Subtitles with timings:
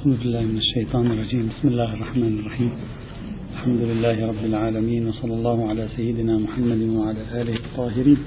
[0.00, 2.70] أعوذ بالله من الشيطان الرجيم بسم الله الرحمن الرحيم
[3.52, 8.18] الحمد لله رب العالمين وصلى الله على سيدنا محمد وعلى آله الطاهرين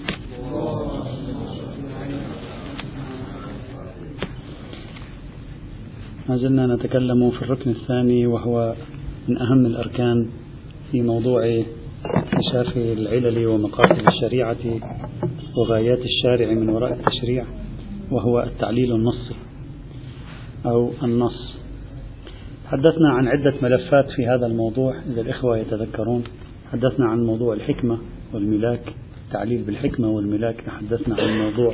[6.29, 8.75] ما زلنا نتكلم في الركن الثاني وهو
[9.27, 10.27] من أهم الأركان
[10.91, 11.63] في موضوع
[12.05, 14.79] اكتشاف العلل ومقاصد الشريعة
[15.57, 17.45] وغايات الشارع من وراء التشريع
[18.11, 19.35] وهو التعليل النصي
[20.65, 21.52] أو النص
[22.73, 26.23] تحدثنا عن عدة ملفات في هذا الموضوع إذا الإخوة يتذكرون
[26.71, 27.97] تحدثنا عن موضوع الحكمة
[28.33, 28.93] والملاك
[29.27, 31.73] التعليل بالحكمة والملاك تحدثنا عن موضوع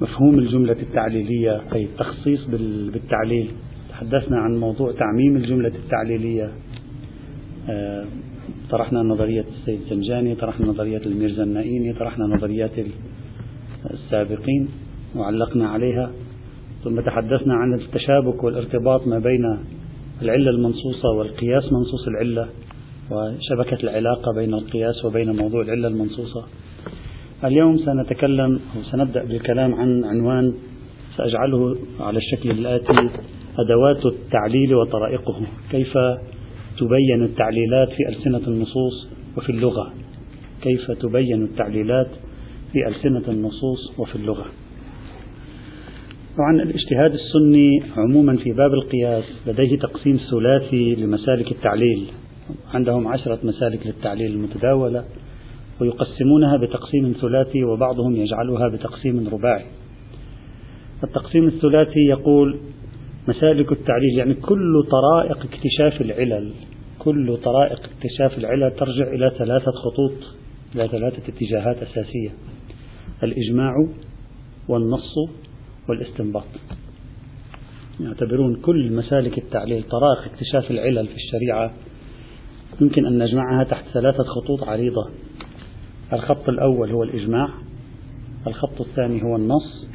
[0.00, 2.44] مفهوم الجملة التعليلية أي التخصيص
[2.92, 3.48] بالتعليل
[3.90, 6.48] تحدثنا عن موضوع تعميم الجملة التعليلية
[7.70, 8.04] آه،
[8.70, 12.70] طرحنا نظرية السيد زنجاني طرحنا نظرية الميرزا النائيني طرحنا نظريات
[13.92, 14.68] السابقين
[15.16, 16.10] وعلقنا عليها
[16.84, 19.58] ثم تحدثنا عن التشابك والارتباط ما بين
[20.22, 22.48] العلة المنصوصة والقياس منصوص العلة
[23.10, 26.44] وشبكة العلاقة بين القياس وبين موضوع العلة المنصوصة
[27.44, 30.54] اليوم سنتكلم أو سنبدأ بالكلام عن عنوان
[31.16, 32.92] سأجعله على الشكل الآتي
[33.58, 35.34] أدوات التعليل وطرائقه
[35.70, 35.92] كيف
[36.78, 39.92] تبين التعليلات في ألسنة النصوص وفي اللغة
[40.62, 42.08] كيف تبين التعليلات
[42.72, 44.44] في ألسنة النصوص وفي اللغة
[46.38, 52.04] طبعا الاجتهاد السني عموما في باب القياس لديه تقسيم ثلاثي لمسالك التعليل
[52.74, 55.04] عندهم عشرة مسالك للتعليل المتداولة
[55.80, 59.64] ويقسمونها بتقسيم ثلاثي وبعضهم يجعلها بتقسيم رباعي
[61.04, 62.58] التقسيم الثلاثي يقول
[63.28, 66.52] مسالك التعليل يعني كل طرائق اكتشاف العلل
[66.98, 70.34] كل طرائق اكتشاف العلل ترجع إلى ثلاثة خطوط
[70.74, 72.30] إلى ثلاثة اتجاهات أساسية
[73.22, 73.72] الإجماع
[74.68, 75.14] والنص
[75.88, 76.44] والاستنباط
[78.00, 81.72] يعتبرون كل مسالك التعليل طرائق اكتشاف العلل في الشريعة
[82.80, 85.10] يمكن أن نجمعها تحت ثلاثة خطوط عريضة
[86.12, 87.48] الخط الأول هو الإجماع
[88.46, 89.86] الخط الثاني هو النص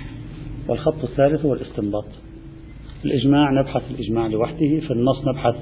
[0.67, 2.05] والخط الثالث هو الاستنباط
[3.05, 4.57] الإجماع نبحث الإجماع لوحده
[4.87, 5.55] في النص نبحث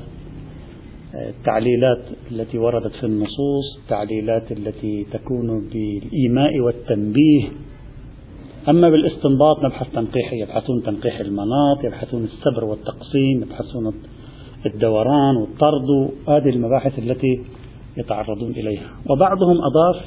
[1.15, 7.49] آه، التعليلات التي وردت في النصوص التعليلات التي تكون بالإيماء والتنبيه
[8.69, 13.93] أما بالاستنباط نبحث تنقيحي يبحثون تنقيح المناط يبحثون السبر والتقسيم يبحثون
[14.65, 17.41] الدوران والطرد هذه المباحث التي
[17.97, 20.03] يتعرضون إليها وبعضهم أضاف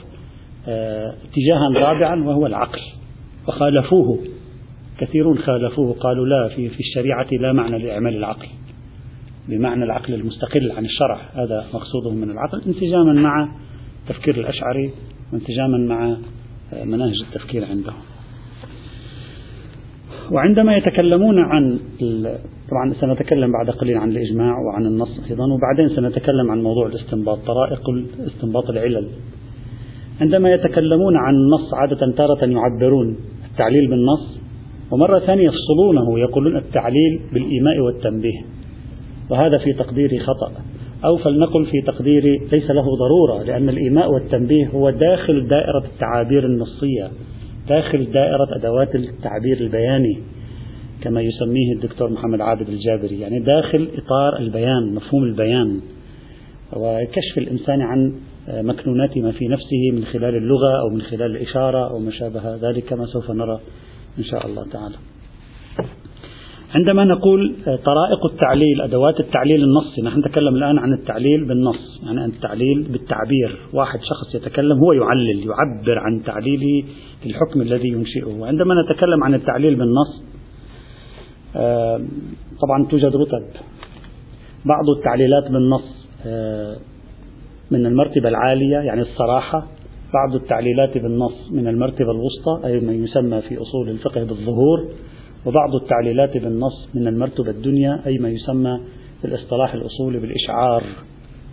[0.69, 2.81] آه، اتجاها رابعا وهو العقل
[3.49, 4.19] وخالفوه
[4.99, 8.47] كثيرون خالفوه قالوا لا في, في الشريعة لا معنى لإعمال العقل
[9.49, 13.53] بمعنى العقل المستقل عن الشرع هذا مقصودهم من العقل انسجاما مع
[14.09, 14.91] تفكير الأشعري
[15.33, 16.17] وانسجاما مع
[16.73, 17.95] آه، مناهج التفكير عندهم
[20.33, 21.79] وعندما يتكلمون عن
[22.71, 27.81] طبعا سنتكلم بعد قليل عن الإجماع وعن النص أيضا وبعدين سنتكلم عن موضوع الاستنباط طرائق
[28.27, 29.09] استنباط العلل
[30.21, 33.17] عندما يتكلمون عن النص عادة تارة يعبرون
[33.53, 34.41] التعليل بالنص
[34.91, 38.41] ومرة ثانية يفصلونه يقولون التعليل بالإيماء والتنبيه
[39.31, 40.53] وهذا في تقديري خطأ
[41.05, 47.11] أو فلنقل في تقديري ليس له ضرورة لأن الإيماء والتنبيه هو داخل دائرة التعابير النصية
[47.69, 50.19] داخل دائرة أدوات التعبير البياني
[51.03, 55.81] كما يسميه الدكتور محمد عابد الجابري يعني داخل إطار البيان مفهوم البيان
[56.77, 58.13] وكشف الإنسان عن
[58.49, 62.57] آه، مكنونات ما في نفسه من خلال اللغة أو من خلال الإشارة أو ما شابه
[62.71, 63.61] ذلك كما سوف نرى
[64.19, 64.95] إن شاء الله تعالى
[66.75, 72.83] عندما نقول طرائق التعليل أدوات التعليل النصي نحن نتكلم الآن عن التعليل بالنص يعني التعليل
[72.83, 76.87] بالتعبير واحد شخص يتكلم هو يعلل يعبر عن تعليله
[77.27, 80.23] للحكم الذي ينشئه عندما نتكلم عن التعليل بالنص
[81.57, 81.97] آه،
[82.63, 83.47] طبعا توجد رتب
[84.65, 86.77] بعض التعليلات بالنص آه،
[87.71, 89.67] من المرتبة العالية يعني الصراحة
[90.15, 94.79] بعض التعليلات بالنص من المرتبة الوسطى أي ما يسمى في أصول الفقه بالظهور
[95.47, 98.81] وبعض التعليلات بالنص من المرتبة الدنيا أي ما يسمى
[99.23, 100.83] في الاصطلاح الأصولي بالإشعار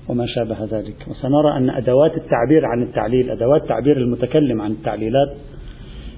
[0.09, 5.33] وما شابه ذلك وسنرى أن أدوات التعبير عن التعليل أدوات تعبير المتكلم عن التعليلات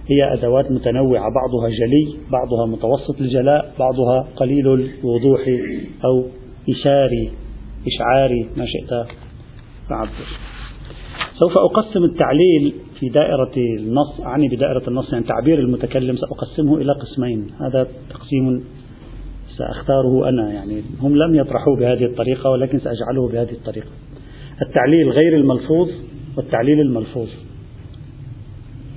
[0.10, 5.40] هي أدوات متنوعة بعضها جلي بعضها متوسط الجلاء بعضها قليل الوضوح
[6.06, 6.24] أو
[6.70, 7.32] إشاري
[7.88, 8.90] إشعاري ما شئت
[9.90, 10.28] تعبر
[11.40, 17.48] سوف أقسم التعليل في دائرة النص أعني بدائرة النص يعني تعبير المتكلم سأقسمه إلى قسمين
[17.60, 18.64] هذا تقسيم
[19.58, 23.88] سأختاره أنا يعني هم لم يطرحوه بهذه الطريقة ولكن سأجعله بهذه الطريقة
[24.62, 25.90] التعليل غير الملفوظ
[26.38, 27.30] والتعليل الملفوظ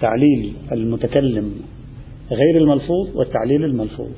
[0.01, 1.53] تعليل المتكلم
[2.31, 4.11] غير الملفوظ والتعليل الملفوظ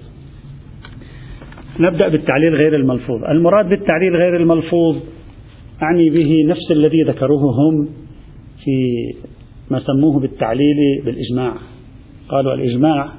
[1.81, 4.97] نبدأ بالتعليل غير الملفوظ المراد بالتعليل غير الملفوظ
[5.83, 7.89] أعني به نفس الذي ذكروه هم
[8.65, 8.81] في
[9.70, 11.56] ما سموه بالتعليل بالإجماع
[12.28, 13.12] قالوا الإجماع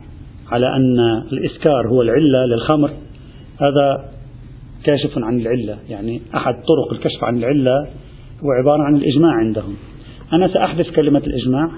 [0.52, 1.00] على أن
[1.34, 2.90] الإسكار هو العلة للخمر
[3.62, 4.06] هذا
[4.86, 7.88] كاشف عن العلة يعني أحد طرق الكشف عن العلة
[8.44, 9.76] هو عبارة عن الإجماع عندهم
[10.34, 11.70] أنا سأحذف كلمة الإجماع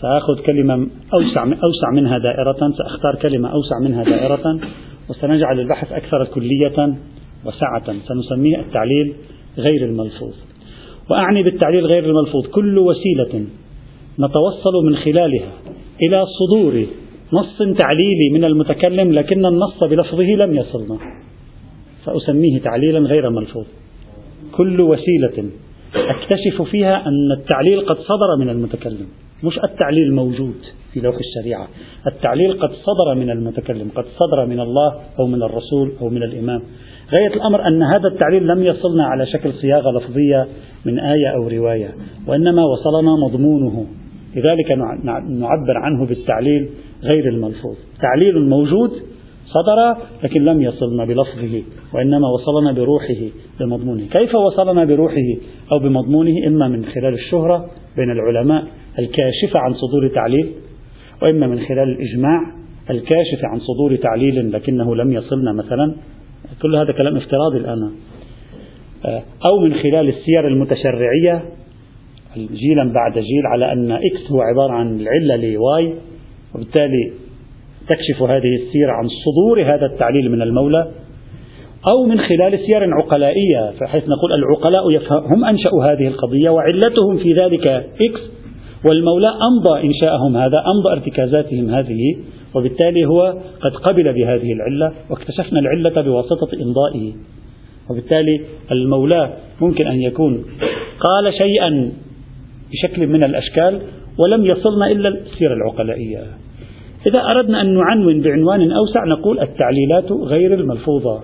[0.00, 0.74] سأخذ كلمة
[1.14, 4.60] أوسع, أوسع منها دائرة سأختار كلمة أوسع منها دائرة
[5.10, 6.94] وسنجعل البحث أكثر كلية
[7.44, 9.12] وسعة سنسميه التعليل
[9.58, 10.34] غير الملفوظ
[11.10, 13.44] وأعني بالتعليل غير الملفوظ كل وسيلة
[14.18, 15.50] نتوصل من خلالها
[16.08, 16.86] إلى صدور
[17.32, 20.98] نص تعليلي من المتكلم لكن النص بلفظه لم يصلنا
[22.04, 23.66] سأسميه تعليلا غير ملفوظ
[24.52, 25.44] كل وسيلة
[25.96, 29.06] أكتشف فيها أن التعليل قد صدر من المتكلم
[29.44, 30.54] مش التعليل موجود
[30.92, 31.68] في لوح الشريعة
[32.06, 36.62] التعليل قد صدر من المتكلم قد صدر من الله أو من الرسول أو من الإمام
[37.12, 40.48] غاية الأمر أن هذا التعليل لم يصلنا على شكل صياغة لفظية
[40.84, 41.94] من آية أو رواية
[42.26, 43.86] وإنما وصلنا مضمونه
[44.36, 44.72] لذلك
[45.30, 46.68] نعبر عنه بالتعليل
[47.02, 48.90] غير الملفوظ تعليل موجود
[49.46, 51.62] صدر لكن لم يصلنا بلفظه
[51.94, 53.28] وإنما وصلنا بروحه
[53.60, 55.26] بمضمونه كيف وصلنا بروحه
[55.72, 57.58] أو بمضمونه إما من خلال الشهرة
[57.96, 58.64] بين العلماء
[58.98, 60.50] الكاشفة عن صدور تعليل
[61.22, 62.38] وإما من خلال الإجماع
[62.90, 65.94] الكاشف عن صدور تعليل لكنه لم يصلنا مثلا
[66.62, 67.90] كل هذا كلام افتراضي الآن
[69.06, 71.52] آه، أو من خلال السير المتشرعية
[72.36, 75.94] جيلا بعد جيل على أن إكس هو عبارة عن العلة لواي
[76.54, 77.12] وبالتالي
[77.88, 80.88] تكشف هذه السيرة عن صدور هذا التعليل من المولى
[81.90, 85.02] أو من خلال سير عقلائية بحيث نقول العقلاء
[85.34, 87.68] هم أنشأوا هذه القضية وعلتهم في ذلك
[88.10, 88.20] إكس
[88.88, 92.16] والمولى أمضى إنشاءهم هذا أمضى ارتكازاتهم هذه
[92.54, 97.12] وبالتالي هو قد قبل بهذه العلة واكتشفنا العلة بواسطة إمضائه
[97.90, 98.40] وبالتالي
[98.72, 100.44] المولى ممكن أن يكون
[101.06, 101.92] قال شيئا
[102.72, 103.80] بشكل من الأشكال
[104.24, 106.18] ولم يصلنا إلا السيرة العقلائية
[107.06, 111.20] إذا أردنا أن نعنون بعنوان أوسع نقول التعليلات غير الملفوظة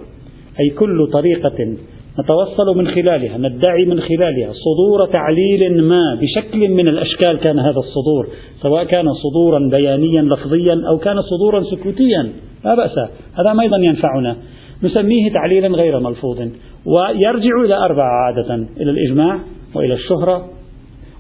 [0.61, 1.77] أي كل طريقة
[2.25, 8.27] نتوصل من خلالها ندعي من خلالها صدور تعليل ما بشكل من الأشكال كان هذا الصدور
[8.63, 12.23] سواء كان صدورا بيانيا لفظيا أو كان صدورا سكوتيا
[12.65, 12.99] لا بأس
[13.35, 14.37] هذا أيضا ينفعنا
[14.83, 16.39] نسميه تعليلا غير ملفوظ
[16.87, 19.41] ويرجع إلى أربعة عادة إلى الإجماع
[19.75, 20.58] وإلى الشهرة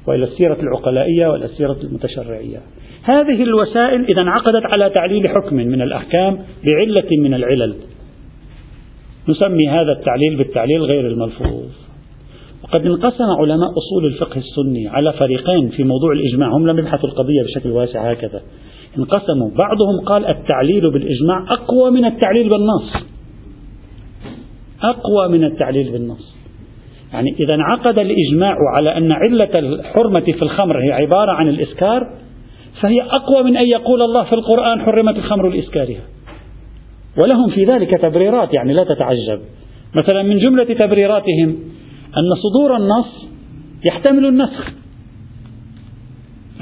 [0.08, 2.60] وإلى السيرة العقلائية وإلى السيرة المتشرعية
[3.02, 6.34] هذه الوسائل إذا انعقدت على تعليل حكم من الأحكام
[6.72, 7.74] بعلة من العلل
[9.28, 11.66] نسمي هذا التعليل بالتعليل غير الملفوظ
[12.62, 17.42] وقد انقسم علماء أصول الفقه السني على فريقين في موضوع الإجماع هم لم يبحثوا القضية
[17.54, 18.40] بشكل واسع هكذا
[18.98, 23.06] انقسموا بعضهم قال التعليل بالإجماع أقوى من التعليل بالنص
[24.82, 26.37] أقوى من التعليل بالنص
[27.12, 32.08] يعني إذا انعقد الإجماع على أن علة الحرمة في الخمر هي عبارة عن الإسكار
[32.82, 36.00] فهي أقوى من أن يقول الله في القرآن حرمت الخمر لإسكارها
[37.24, 39.40] ولهم في ذلك تبريرات يعني لا تتعجب
[40.04, 41.48] مثلا من جملة تبريراتهم
[42.18, 43.28] أن صدور النص
[43.92, 44.72] يحتمل النسخ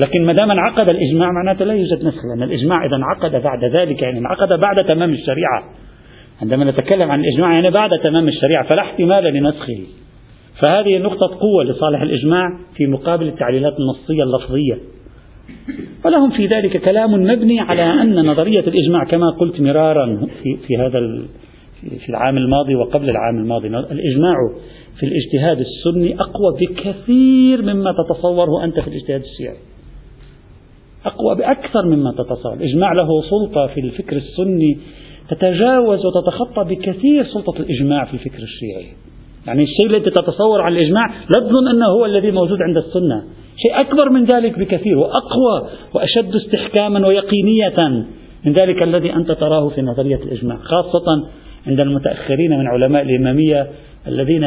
[0.06, 4.02] لكن ما دام انعقد الإجماع معناته لا يوجد نسخ لأن الإجماع إذا انعقد بعد ذلك
[4.02, 5.62] يعني انعقد بعد تمام الشريعة
[6.42, 9.78] عندما نتكلم عن الإجماع يعني بعد تمام الشريعة فلا احتمال لنسخه
[10.62, 14.78] فهذه نقطة قوة لصالح الإجماع في مقابل التعليلات النصية اللفظية
[16.04, 21.00] ولهم في ذلك كلام مبني على أن نظرية الإجماع كما قلت مرارا في, في هذا
[21.82, 24.34] في العام الماضي وقبل العام الماضي الإجماع
[25.00, 29.56] في الاجتهاد السني أقوى بكثير مما تتصوره أنت في الاجتهاد الشيعي
[31.06, 34.78] أقوى بأكثر مما تتصور الإجماع له سلطة في الفكر السني
[35.30, 38.86] تتجاوز وتتخطى بكثير سلطة الإجماع في الفكر الشيعي
[39.46, 43.22] يعني الشيء الذي تتصور عن الإجماع لا تظن أنه هو الذي موجود عند السنة
[43.56, 47.88] شيء أكبر من ذلك بكثير وأقوى وأشد استحكاما ويقينية
[48.46, 51.28] من ذلك الذي أنت تراه في نظرية الإجماع خاصة
[51.66, 53.66] عند المتأخرين من علماء الإمامية
[54.08, 54.44] الذين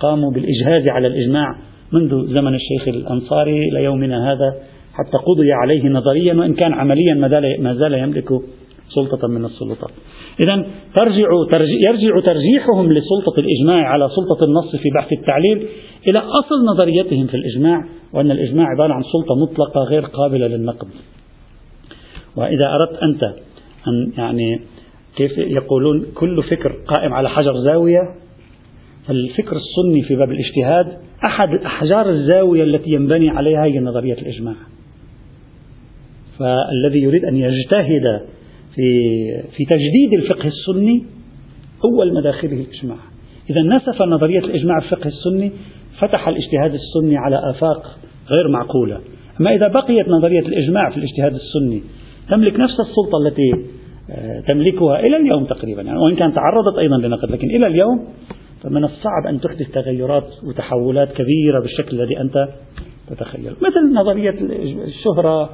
[0.00, 1.46] قاموا بالإجهاز على الإجماع
[1.92, 4.54] منذ زمن الشيخ الأنصاري ليومنا هذا
[4.94, 7.14] حتى قضي عليه نظريا وإن كان عمليا
[7.60, 8.24] ما زال يملك
[8.94, 9.90] سلطة من السلطات
[10.40, 11.26] إذا ترجع
[11.88, 15.58] يرجع ترجيحهم لسلطة الإجماع على سلطة النص في بحث التعليل
[16.10, 20.88] إلى أصل نظريتهم في الإجماع وأن الإجماع عبارة عن سلطة مطلقة غير قابلة للنقد
[22.36, 23.22] وإذا أردت أنت
[23.88, 24.60] أن يعني
[25.16, 27.98] كيف يقولون كل فكر قائم على حجر زاوية
[29.08, 34.54] فالفكر السني في باب الاجتهاد أحد أحجار الزاوية التي ينبني عليها هي نظرية الإجماع
[36.38, 38.20] فالذي يريد أن يجتهد
[38.74, 41.02] في في تجديد الفقه السني
[41.84, 42.96] أول مداخله الإجماع
[43.50, 45.52] إذا نسف نظرية الإجماع في الفقه السني
[45.98, 47.98] فتح الاجتهاد السني على آفاق
[48.30, 49.00] غير معقولة
[49.40, 51.82] أما إذا بقيت نظرية الإجماع في الاجتهاد السني
[52.30, 53.50] تملك نفس السلطة التي
[54.10, 58.04] آه، تملكها إلى اليوم تقريبا يعني وإن كانت تعرضت أيضا لنقد لكن إلى اليوم
[58.62, 62.48] فمن الصعب أن تحدث تغيرات وتحولات كبيرة بالشكل الذي أنت
[63.10, 64.34] تتخيل مثل نظرية
[64.84, 65.50] الشهرة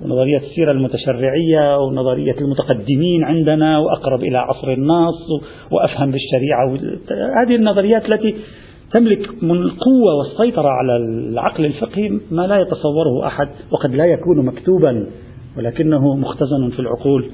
[0.00, 5.28] ونظرية السيرة المتشرعية ونظرية المتقدمين عندنا وأقرب إلى عصر النص
[5.70, 6.74] وأفهم بالشريعة
[7.46, 8.34] هذه النظريات التي
[8.92, 15.06] تملك من القوة والسيطرة على العقل الفقهي ما لا يتصوره أحد وقد لا يكون مكتوبا
[15.56, 17.24] ولكنه مختزن في العقول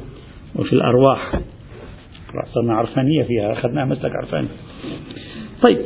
[0.56, 1.34] وفي الأرواح
[2.54, 4.48] صرنا عرفانية فيها أخذناها مسلك عرفاني
[5.62, 5.78] طيب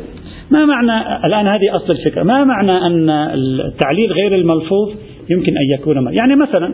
[0.51, 4.91] ما معنى الآن هذه أصل الفكرة ما معنى أن التعليل غير الملفوظ
[5.31, 6.67] يمكن أن يكون ما يعني مثلا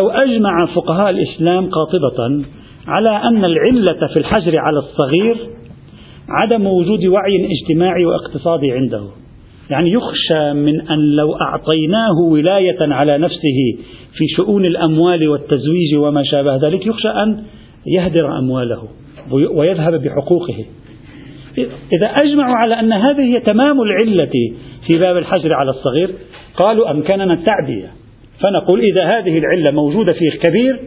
[0.00, 2.44] لو أجمع فقهاء الإسلام قاطبة
[2.86, 5.36] على أن العلة في الحجر على الصغير
[6.28, 9.02] عدم وجود وعي اجتماعي واقتصادي عنده
[9.70, 13.78] يعني يخشى من أن لو أعطيناه ولاية على نفسه
[14.16, 17.42] في شؤون الأموال والتزويج وما شابه ذلك يخشى أن
[17.86, 18.82] يهدر أمواله
[19.56, 20.64] ويذهب بحقوقه
[21.98, 24.30] إذا أجمعوا على أن هذه هي تمام العلة
[24.86, 26.10] في باب الحجر على الصغير
[26.56, 27.86] قالوا أمكننا التعدية
[28.40, 30.78] فنقول إذا هذه العلة موجودة في كبير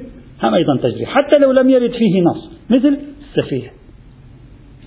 [0.43, 2.97] هم أيضا تجري حتى لو لم يرد فيه نص مثل
[3.27, 3.71] السفيه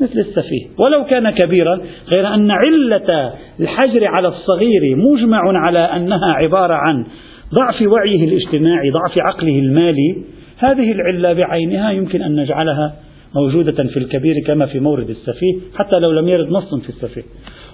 [0.00, 1.80] مثل السفيه ولو كان كبيرا
[2.16, 7.06] غير أن علة الحجر على الصغير مجمع على أنها عبارة عن
[7.60, 10.16] ضعف وعيه الاجتماعي ضعف عقله المالي
[10.58, 12.94] هذه العلة بعينها يمكن أن نجعلها
[13.36, 17.22] موجودة في الكبير كما في مورد السفيه حتى لو لم يرد نص في السفيه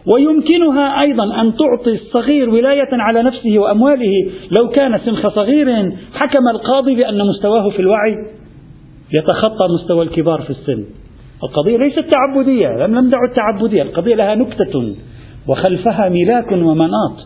[0.07, 4.13] ويمكنها أيضا أن تعطي الصغير ولاية على نفسه وأمواله
[4.61, 5.67] لو كان سنخ صغير
[6.15, 8.15] حكم القاضي بأن مستواه في الوعي
[9.19, 10.85] يتخطى مستوى الكبار في السن
[11.43, 14.95] القضية ليست تعبدية لم ندع التعبدية القضية لها نكتة
[15.49, 17.17] وخلفها ملاك ومناط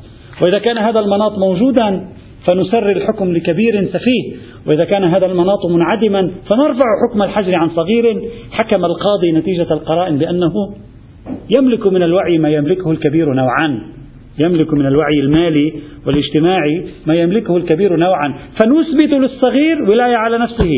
[0.45, 2.09] وإذا كان هذا المناط موجودا
[2.47, 4.37] فنسر الحكم لكبير سفيه
[4.67, 8.21] وإذا كان هذا المناط منعدما فنرفع حكم الحجر عن صغير
[8.52, 10.52] حكم القاضي نتيجة القرائن بأنه
[11.50, 13.81] يملك من الوعي ما يملكه الكبير نوعا
[14.38, 15.73] يملك من الوعي المالي
[16.07, 20.71] والاجتماعي ما يملكه الكبير نوعا فنثبت للصغير ولاية على نفسه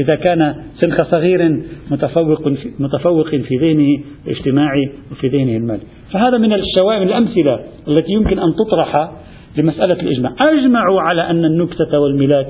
[0.00, 1.60] إذا كان سنخ صغير
[1.90, 2.48] متفوق
[2.78, 5.80] متفوق في ذهنه الاجتماعي وفي ذهنه المالي،
[6.12, 9.10] فهذا من الشوائب الأمثلة التي يمكن أن تطرح
[9.56, 12.48] لمسألة الإجماع، أجمعوا على أن النكتة والملاك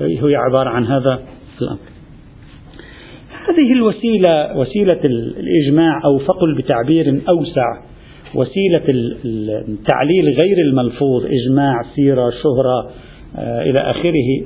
[0.00, 1.18] هي عبارة عن هذا
[1.62, 1.78] الأمر.
[3.48, 7.76] هذه الوسيلة وسيلة الإجماع أو فقل بتعبير أوسع
[8.34, 12.90] وسيلة التعليل غير الملفوظ إجماع سيرة شهرة
[13.38, 14.44] آه، إلى آخره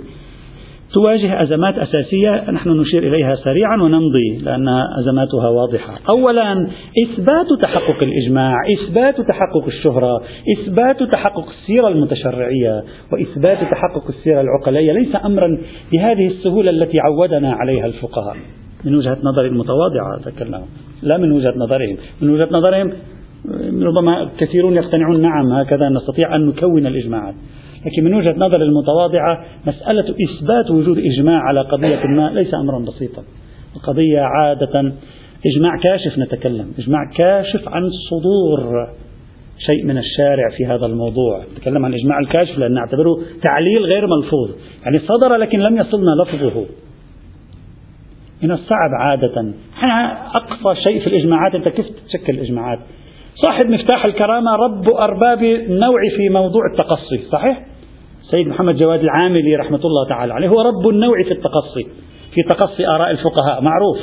[0.92, 6.71] تواجه أزمات أساسية نحن نشير إليها سريعا ونمضي لأنها أزماتها واضحة أولا
[7.04, 10.21] إثبات تحقق الإجماع إثبات تحقق الشهرة
[10.57, 15.59] إثبات تحقق السيرة المتشرعية وإثبات تحقق السيرة العقلية ليس أمرا
[15.92, 18.37] بهذه السهولة التي عودنا عليها الفقهاء
[18.84, 20.60] من وجهة نظري المتواضعة أتكلم
[21.02, 22.92] لا من وجهة نظرهم من وجهة نظرهم
[23.82, 27.34] ربما كثيرون يقتنعون نعم هكذا نستطيع أن نكون الإجماعات
[27.87, 33.22] لكن من وجهة نظر المتواضعة مسألة إثبات وجود إجماع على قضية ما ليس أمرا بسيطا
[33.76, 34.78] القضية عادة
[35.54, 38.87] إجماع كاشف نتكلم إجماع كاشف عن صدور
[39.58, 44.50] شيء من الشارع في هذا الموضوع نتكلم عن إجماع الكاشف لأن نعتبره تعليل غير ملفوظ
[44.84, 46.66] يعني صدر لكن لم يصلنا لفظه
[48.42, 52.78] من الصعب عادة احنا أقصى شيء في الإجماعات أنت كيف تشكل الإجماعات
[53.35, 57.62] صاحب مفتاح الكرامة رب أرباب النوع في موضوع التقصي صحيح؟
[58.30, 61.85] سيد محمد جواد العاملي رحمة الله تعالى عليه هو رب النوع في التقصي
[62.35, 63.99] في تقصي آراء الفقهاء معروف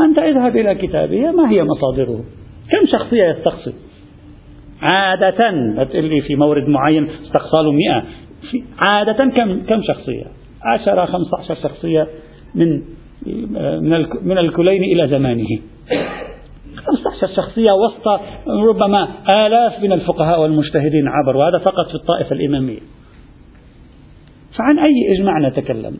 [0.00, 2.24] أنت اذهب إلى كتابه ما هي مصادره
[2.70, 3.72] كم شخصية يستقصي
[4.90, 5.50] عادة
[6.00, 8.02] لي في مورد معين استقصاله مئة
[8.92, 10.24] عادة كم كم شخصية
[10.76, 12.06] 10 15 شخصية
[12.54, 12.82] من
[14.24, 15.46] من الكلين إلى زمانه
[17.36, 18.20] شخصية وسط
[18.70, 19.08] ربما
[19.46, 22.78] آلاف من الفقهاء والمجتهدين عبر وهذا فقط في الطائفة الإمامية
[24.58, 25.96] فعن أي إجماع نتكلم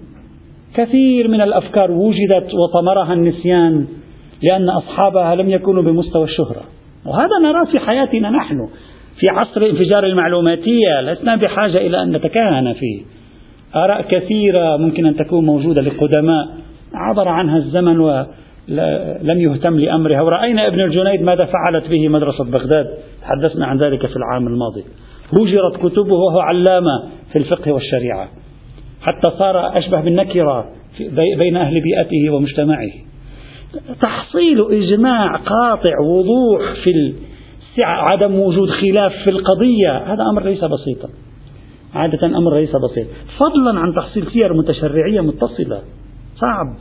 [0.74, 3.86] كثير من الأفكار وجدت وطمرها النسيان
[4.50, 6.62] لأن أصحابها لم يكونوا بمستوى الشهرة
[7.06, 8.68] وهذا نراه في حياتنا نحن
[9.20, 13.02] في عصر انفجار المعلوماتية لسنا بحاجة إلى أن نتكهن فيه
[13.76, 16.44] آراء كثيرة ممكن أن تكون موجودة لقدماء
[16.94, 22.86] عبر عنها الزمن ولم يهتم لأمرها ورأينا ابن الجنيد ماذا فعلت به مدرسة بغداد
[23.22, 24.84] تحدثنا عن ذلك في العام الماضي
[25.32, 28.28] هجرت كتبه وهو علامة في الفقه والشريعة
[29.02, 30.64] حتى صار أشبه بالنكرة
[31.38, 32.88] بين أهل بيئته ومجتمعه
[34.02, 36.90] تحصيل إجماع قاطع وضوح في
[37.72, 41.08] السعة عدم وجود خلاف في القضية هذا أمر ليس بسيطا
[41.94, 43.06] عادة أمر ليس بسيط
[43.38, 45.80] فضلا عن تحصيل سير متشرعية متصلة
[46.42, 46.72] صعب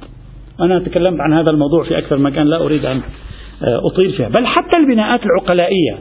[0.61, 4.45] أنا تكلمت عن هذا الموضوع في أكثر مكان لا أريد أن آه، أطيل فيها بل
[4.47, 5.97] حتى البناءات العقلائية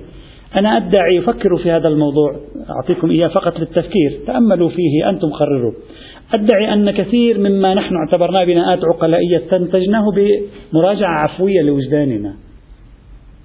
[0.56, 2.32] أنا أدعي فكروا في هذا الموضوع
[2.78, 5.72] أعطيكم إياه فقط للتفكير تأملوا فيه أنتم قرروا
[6.34, 12.34] أدعي أن كثير مما نحن اعتبرناه بناءات عقلائية استنتجناه بمراجعة عفوية لوجداننا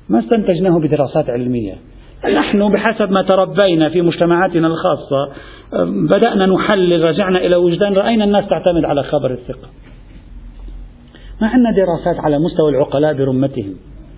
[0.09, 1.73] ما استنتجناه بدراسات علمية
[2.35, 5.31] نحن بحسب ما تربينا في مجتمعاتنا الخاصة
[5.73, 9.67] آه، بدأنا نحلل رجعنا إلى وجدان رأينا الناس تعتمد على خبر الثقة
[11.41, 13.73] ما عندنا دراسات على مستوى العقلاء برمتهم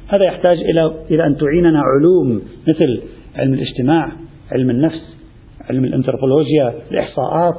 [0.08, 3.02] هذا يحتاج إلى إلى أن تعيننا علوم مثل
[3.36, 4.12] علم الاجتماع
[4.52, 5.18] علم النفس
[5.70, 7.56] علم الانثروبولوجيا الإحصاءات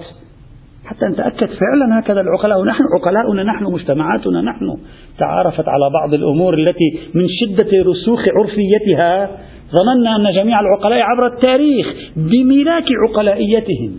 [0.85, 4.75] حتى نتأكد فعلا هكذا العقلاء ونحن عقلاؤنا نحن مجتمعاتنا نحن
[5.19, 9.31] تعارفت على بعض الأمور التي من شدة رسوخ عرفيتها
[9.71, 11.87] ظننا أن جميع العقلاء عبر التاريخ
[12.17, 13.91] بملاك عقلائيتهم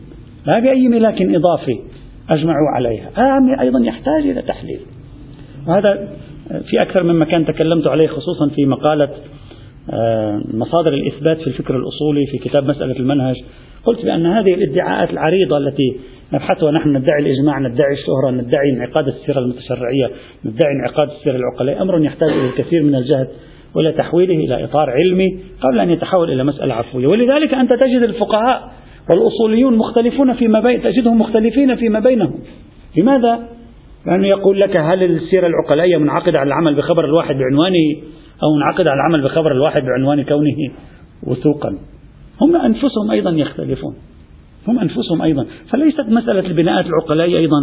[0.47, 1.79] لا بأي ملاك إضافي
[2.29, 4.79] أجمعوا عليها هذا أيضا يحتاج إلى تحليل
[5.69, 6.07] وهذا
[6.69, 9.09] في أكثر من مكان تكلمت عليه خصوصا في مقالة
[9.93, 13.35] آه، مصادر الإثبات في الفكر الأصولي في كتاب مسألة المنهج
[13.85, 15.95] قلت بأن هذه الادعاءات العريضة التي
[16.33, 20.05] نبحثها نحن ندعي الإجماع ندعي الشهرة ندعي انعقاد السيرة المتشرعية
[20.45, 23.27] ندعي انعقاد السيرة العقلية أمر يحتاج إلى الكثير من الجهد
[23.75, 28.71] وإلى تحويله إلى إطار علمي قبل أن يتحول إلى مسألة عفوية ولذلك أنت تجد الفقهاء
[29.09, 32.39] والأصوليون مختلفون فيما بين تجدهم مختلفين فيما بينهم
[32.97, 33.39] لماذا؟
[34.05, 37.95] لأنه يقول لك هل السيرة العقلائية منعقدة على العمل بخبر الواحد بعنوانه
[38.43, 40.71] أو منعقدة على العمل بخبر الواحد بعنوان كونه
[41.23, 41.69] وثوقا
[42.41, 43.95] هم أنفسهم أيضا يختلفون
[44.67, 47.59] هم أنفسهم أيضا فليست مسألة البناءات العقلائية أيضا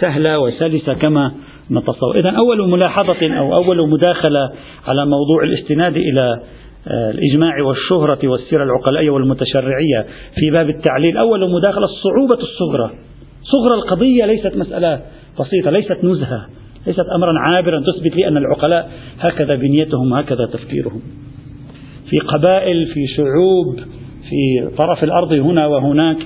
[0.00, 1.32] سهلة وسلسة كما
[1.70, 4.50] نتصور إذا أول ملاحظة أو أول مداخلة
[4.86, 6.40] على موضوع الاستناد إلى
[6.86, 12.90] آه، الإجماع والشهرة والسيرة العقلائية والمتشرعية في باب التعليل أول مداخلة الصعوبة الصغرى
[13.54, 15.00] صغرى القضية ليست مسألة
[15.40, 16.46] بسيطة ليست نزهة
[16.86, 18.90] ليست أمرا عابرا تثبت لي أن العقلاء
[19.20, 21.00] هكذا بنيتهم هكذا تفكيرهم
[22.10, 23.76] في قبائل في شعوب
[24.30, 26.16] في طرف الأرض هنا وهناك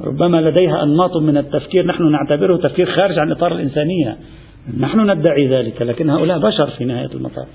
[0.00, 4.16] ربما لديها أنماط من التفكير نحن نعتبره تفكير خارج عن إطار الإنسانية
[4.80, 7.46] نحن ندعي ذلك لكن هؤلاء بشر في نهاية المطاف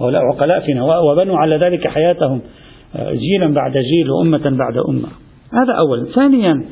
[0.00, 2.40] هؤلاء عقلاء فينا وبنوا على ذلك حياتهم
[2.96, 5.08] آه، جيلا بعد جيل وأمة بعد أمة
[5.52, 6.64] هذا أولا ثانيا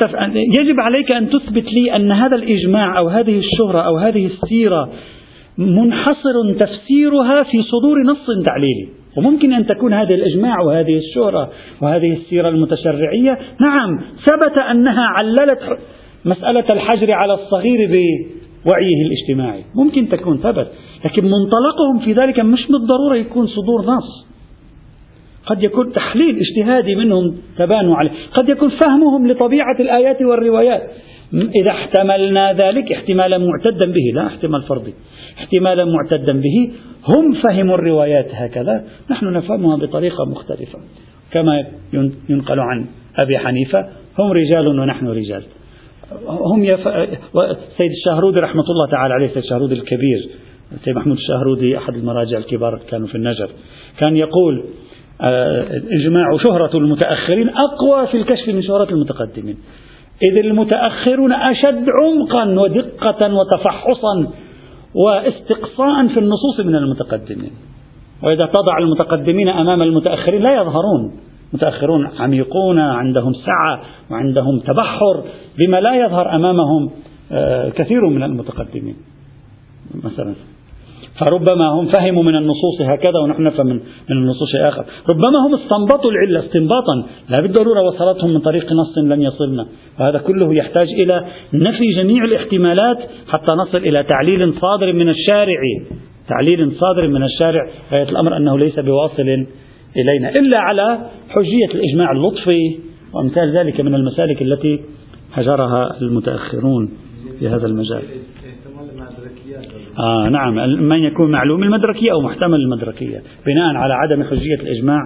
[0.00, 0.14] تف...
[0.58, 4.90] يجب عليك أن تثبت لي أن هذا الإجماع أو هذه الشهرة أو هذه السيرة
[5.58, 8.88] منحصر تفسيرها في صدور نص تعليلي
[9.18, 11.50] وممكن أن تكون هذا الإجماع وهذه الشهرة
[11.82, 15.78] وهذه السيرة المتشرعية نعم ثبت أنها عللت
[16.24, 20.68] مسألة الحجر على الصغير بوعيه الاجتماعي ممكن تكون ثبت
[21.04, 24.24] لكن منطلقهم في ذلك مش بالضرورة يكون صدور نص
[25.46, 30.82] قد يكون تحليل اجتهادي منهم تبانوا عليه قد يكون فهمهم لطبيعة الآيات والروايات
[31.34, 34.94] إذا احتملنا ذلك احتمالا معتدا به لا احتمال فرضي
[35.38, 36.70] احتمالا معتدا به
[37.16, 40.78] هم فهموا الروايات هكذا نحن نفهمها بطريقة مختلفة
[41.32, 41.64] كما
[42.28, 42.86] ينقل عن
[43.18, 43.80] أبي حنيفة
[44.18, 45.42] هم رجال ونحن رجال
[46.52, 46.80] هم يف...
[47.78, 50.28] سيد الشهرودي رحمة الله تعالى عليه سيد الشهرودي الكبير
[50.84, 53.50] سيد محمود الشهرودي أحد المراجع الكبار كانوا في النجف
[54.00, 54.64] كان يقول
[55.22, 55.64] آه،
[56.00, 59.56] إجماع شهرة المتأخرين أقوى في الكشف من شهرة المتقدمين
[60.28, 64.28] إذ المتأخرون أشد عمقا ودقة وتفحصا
[64.94, 67.50] واستقصاء في النصوص من المتقدمين
[68.22, 71.12] وإذا تضع المتقدمين أمام المتأخرين لا يظهرون
[71.52, 75.24] متأخرون عميقون عندهم سعة وعندهم تبحر
[75.66, 76.90] بما لا يظهر أمامهم
[77.32, 78.96] آه، كثير من المتقدمين
[80.04, 80.34] مثلا
[81.20, 86.46] فربما هم فهموا من النصوص هكذا ونحن نفهم من النصوص آخر ربما هم استنبطوا العلة
[86.46, 89.66] استنباطا لا بالضرورة وصلتهم من طريق نص لم يصلنا
[90.00, 91.24] وهذا كله يحتاج إلى
[91.54, 92.98] نفي جميع الاحتمالات
[93.28, 95.60] حتى نصل إلى تعليل صادر من الشارع
[96.28, 99.22] تعليل صادر من الشارع غاية الأمر أنه ليس بواصل
[99.96, 100.98] إلينا إلا على
[101.28, 102.78] حجية الإجماع اللطفي
[103.12, 104.80] وأمثال ذلك من المسالك التي
[105.32, 106.90] هجرها المتأخرون
[107.40, 108.02] في هذا المجال
[109.98, 110.54] آه نعم
[110.88, 114.98] من يكون معلوم المدركية أو محتمل المدركية بناء على عدم حجية الإجماع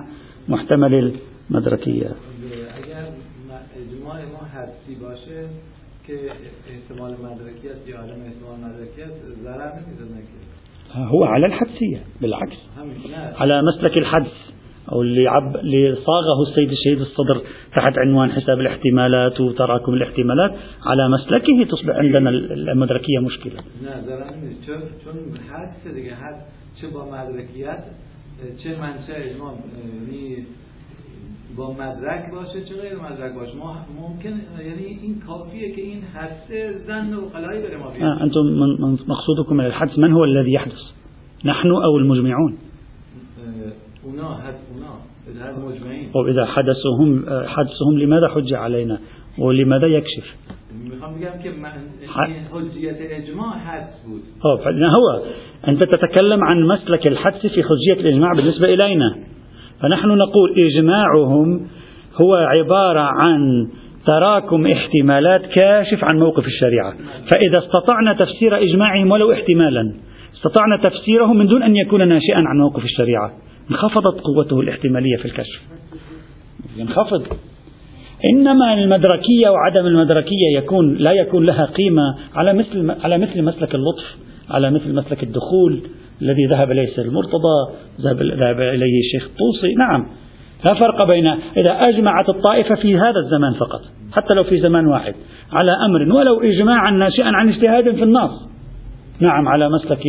[0.49, 1.13] محتمل
[1.51, 2.11] المدركية
[10.97, 12.57] آه، هو على الحدسية بالعكس
[13.41, 14.48] على مسلك الحدس
[14.93, 17.43] أو اللي, عب اللي صاغه السيد الشهيد الصدر
[17.77, 20.51] تحت عنوان حساب الاحتمالات وتراكم الاحتمالات
[20.87, 23.57] على مسلكه تصبح عندنا المدركية مشكلة
[31.57, 36.49] با مدرک باشه چه غیر مدرک باشه ما ممکن یعنی این کافیه که این حدس
[36.87, 40.81] زن و خلایی بره ما آه، انتم من مقصودكم من الحدس من هو الذي يحدث
[41.45, 42.59] نحن او المجمعون
[46.15, 48.99] طب إذا حدثهم آه، حدثهم لماذا حج علينا
[49.39, 50.35] ولماذا يكشف
[52.15, 52.49] حجية
[54.87, 55.23] هو
[55.69, 59.17] أنت تتكلم عن مسلك الحدث في حجية الإجماع بالنسبة إلينا
[59.83, 61.67] فنحن نقول إجماعهم
[62.25, 63.41] هو عبارة عن
[64.07, 69.95] تراكم احتمالات كاشف عن موقف الشريعة فإذا استطعنا تفسير إجماعهم ولو احتمالا
[70.35, 73.33] استطعنا تفسيره من دون أن يكون ناشئا عن موقف الشريعة
[73.71, 75.63] انخفضت قوته الاحتمالية في الكشف
[76.77, 77.23] ينخفض
[78.35, 82.03] إنما المدركية وعدم المدركية يكون لا يكون لها قيمة
[82.35, 84.05] على مثل على مثل مسلك اللطف
[84.51, 85.81] على مثل مسلك الدخول
[86.23, 87.69] الذي ذهب إليه سيد المرتضى
[88.01, 90.07] ذهب, ذهب إليه الشيخ الطوسي نعم
[90.65, 91.27] لا فرق بين
[91.57, 93.81] إذا أجمعت الطائفة في هذا الزمان فقط
[94.13, 95.15] حتى لو في زمان واحد
[95.53, 98.49] على أمر ولو إجماعا ناشئا عن اجتهاد في النص
[99.21, 100.03] نعم على مسلك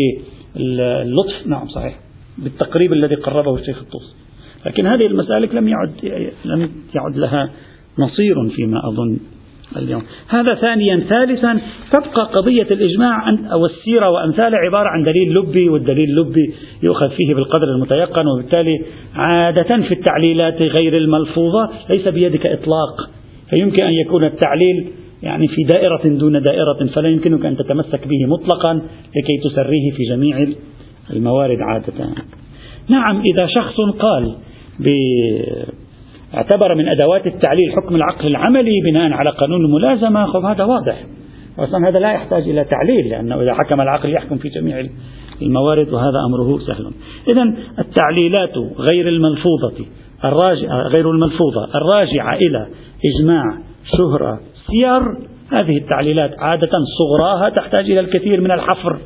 [0.57, 1.97] اللطف نعم صحيح
[2.43, 4.13] بالتقريب الذي قربه الشيخ الطوسي
[4.65, 5.91] لكن هذه المسالك لم يعد
[6.45, 6.61] لم
[6.95, 7.49] يعد لها
[7.99, 9.17] نصير فيما أظن
[9.77, 11.59] اليوم هذا ثانيا ثالثا
[11.93, 13.17] تبقى قضية الإجماع
[13.53, 19.63] أو السيرة وامثال عبارة عن دليل لبي والدليل اللبي يؤخذ فيه بالقدر المتيقن وبالتالي عادة
[19.77, 23.09] في التعليلات غير الملفوظة ليس بيدك إطلاق
[23.49, 24.87] فيمكن أن يكون التعليل
[25.23, 28.73] يعني في دائرة دون دائرة فلا يمكنك أن تتمسك به مطلقا
[29.15, 30.45] لكي تسريه في جميع
[31.13, 31.93] الموارد عادة
[32.89, 34.35] نعم إذا شخص قال
[36.35, 40.97] اعتبر من أدوات التعليل حكم العقل العملي بناء على قانون الملازمة خب هذا واضح
[41.59, 44.85] أصلا هذا لا يحتاج إلى تعليل لأنه إذا حكم العقل يحكم في جميع
[45.41, 46.91] الموارد وهذا أمره سهل
[47.33, 47.43] إذا
[47.79, 48.53] التعليلات
[48.93, 49.85] غير الملفوظة
[50.25, 52.67] الراجعة غير الملفوظة الراجعة إلى
[53.13, 53.43] إجماع
[53.97, 55.01] شهرة سير
[55.61, 56.69] هذه التعليلات عادة
[56.99, 58.99] صغراها تحتاج إلى الكثير من الحفر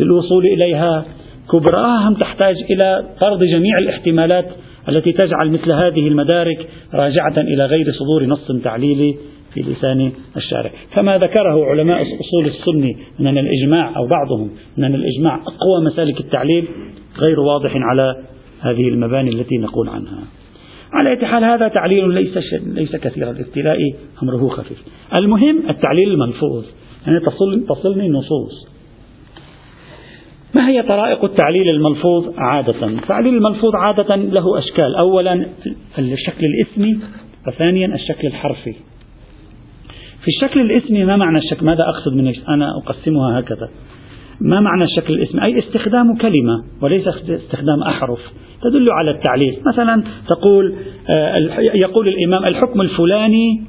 [0.00, 1.04] للوصول إليها
[1.52, 4.46] كبراها تحتاج إلى فرض جميع الاحتمالات
[4.88, 9.14] التي تجعل مثل هذه المدارك راجعة إلى غير صدور نص تعليلي
[9.54, 15.84] في لسان الشارع فما ذكره علماء أصول السنة من الإجماع أو بعضهم من الإجماع أقوى
[15.86, 16.68] مسالك التعليل
[17.20, 18.14] غير واضح على
[18.60, 20.18] هذه المباني التي نقول عنها
[20.94, 22.36] على أي حال هذا تعليل ليس
[22.66, 23.78] ليس كثيرا الابتلاء
[24.22, 24.78] أمره خفيف
[25.20, 26.64] المهم التعليل المنفوذ
[27.06, 28.68] يعني تصل تصلني النصوص
[30.60, 35.32] ما هي طرائق التعليل الملفوظ عادة؟ التعليل الملفوظ عادة له أشكال، أولا
[35.98, 36.98] الشكل الاسمي،
[37.48, 38.74] وثانيا الشكل الحرفي.
[40.24, 43.70] في الشكل الاسمي ما معنى الشكل؟ ماذا أقصد من أنا أقسمها هكذا.
[44.40, 48.18] ما معنى الشكل الاسمي؟ أي استخدام كلمة وليس استخدام أحرف،
[48.62, 50.74] تدل على التعليل، مثلا تقول
[51.16, 51.34] آه،
[51.74, 53.62] يقول الإمام الحكم الفلاني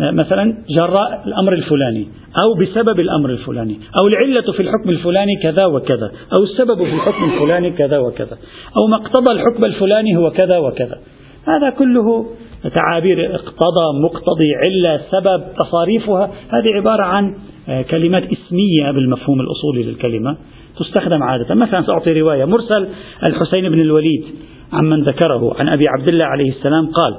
[0.00, 2.06] آه، مثلا جراء الأمر الفلاني
[2.44, 7.24] أو بسبب الأمر الفلاني أو العلة في الحكم الفلاني كذا وكذا أو السبب في الحكم
[7.34, 8.38] الفلاني كذا وكذا
[8.82, 10.98] أو ما اقتضى الحكم الفلاني هو كذا وكذا
[11.46, 12.26] هذا كله
[12.74, 17.34] تعابير اقتضى مقتضي علة سبب تصاريفها هذه عبارة عن
[17.68, 20.36] آه، كلمات اسمية بالمفهوم الأصولي للكلمة
[20.80, 22.88] تستخدم عادة مثلا سأعطي رواية مرسل
[23.28, 24.24] الحسين بن الوليد
[24.72, 27.14] عمن ذكره عن أبي عبد الله عليه السلام قال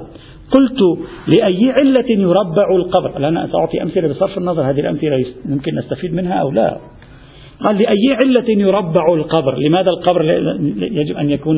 [0.50, 1.02] قلت
[1.36, 6.50] لأي علة يربع القبر أنا سأعطي أمثلة بصرف النظر هذه الأمثلة ممكن نستفيد منها أو
[6.50, 6.78] لا
[7.66, 10.24] قال لأي علة يربع القبر لماذا القبر
[10.98, 11.56] يجب أن يكون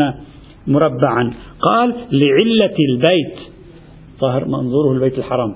[0.66, 3.38] مربعا قال لعلة البيت
[4.20, 5.54] ظهر منظوره البيت الحرام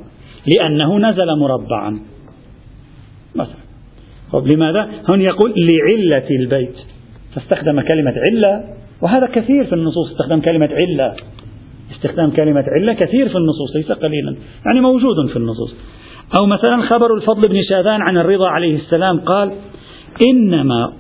[0.57, 2.01] لأنه نزل مربعا
[3.37, 3.63] مثلا
[4.33, 6.75] طب لماذا هون يقول لعلة البيت
[7.35, 8.65] فاستخدم كلمة علة
[9.03, 11.15] وهذا كثير في النصوص استخدم كلمة علة
[11.97, 15.75] استخدام كلمة علة كثير في النصوص ليس قليلا يعني موجود في النصوص
[16.41, 19.53] أو مثلا خبر الفضل بن شاذان عن الرضا عليه السلام قال
[20.33, 20.93] إنما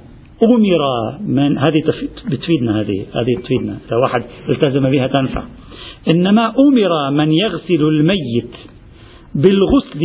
[0.48, 0.83] أمر
[1.26, 1.83] من هذه
[2.31, 5.42] بتفيدنا هذه هذه تفيدنا لو واحد التزم بها تنفع
[6.14, 8.50] إنما أمر من يغسل الميت
[9.35, 10.00] بالغسل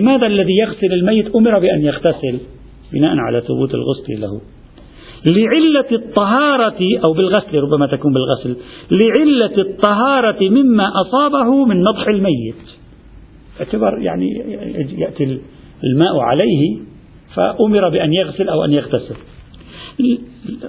[0.00, 2.38] لماذا الذي يغسل الميت أمر بأن يغتسل
[2.92, 4.40] بناء على ثبوت الغسل له
[5.26, 6.78] لعلة الطهارة
[7.08, 8.56] أو بالغسل ربما تكون بالغسل
[8.90, 12.54] لعلة الطهارة مما أصابه من نضح الميت
[13.60, 14.26] اعتبر يعني
[14.98, 15.24] يأتي
[15.84, 16.78] الماء عليه
[17.34, 19.14] فأمر بأن يغسل أو أن يغتسل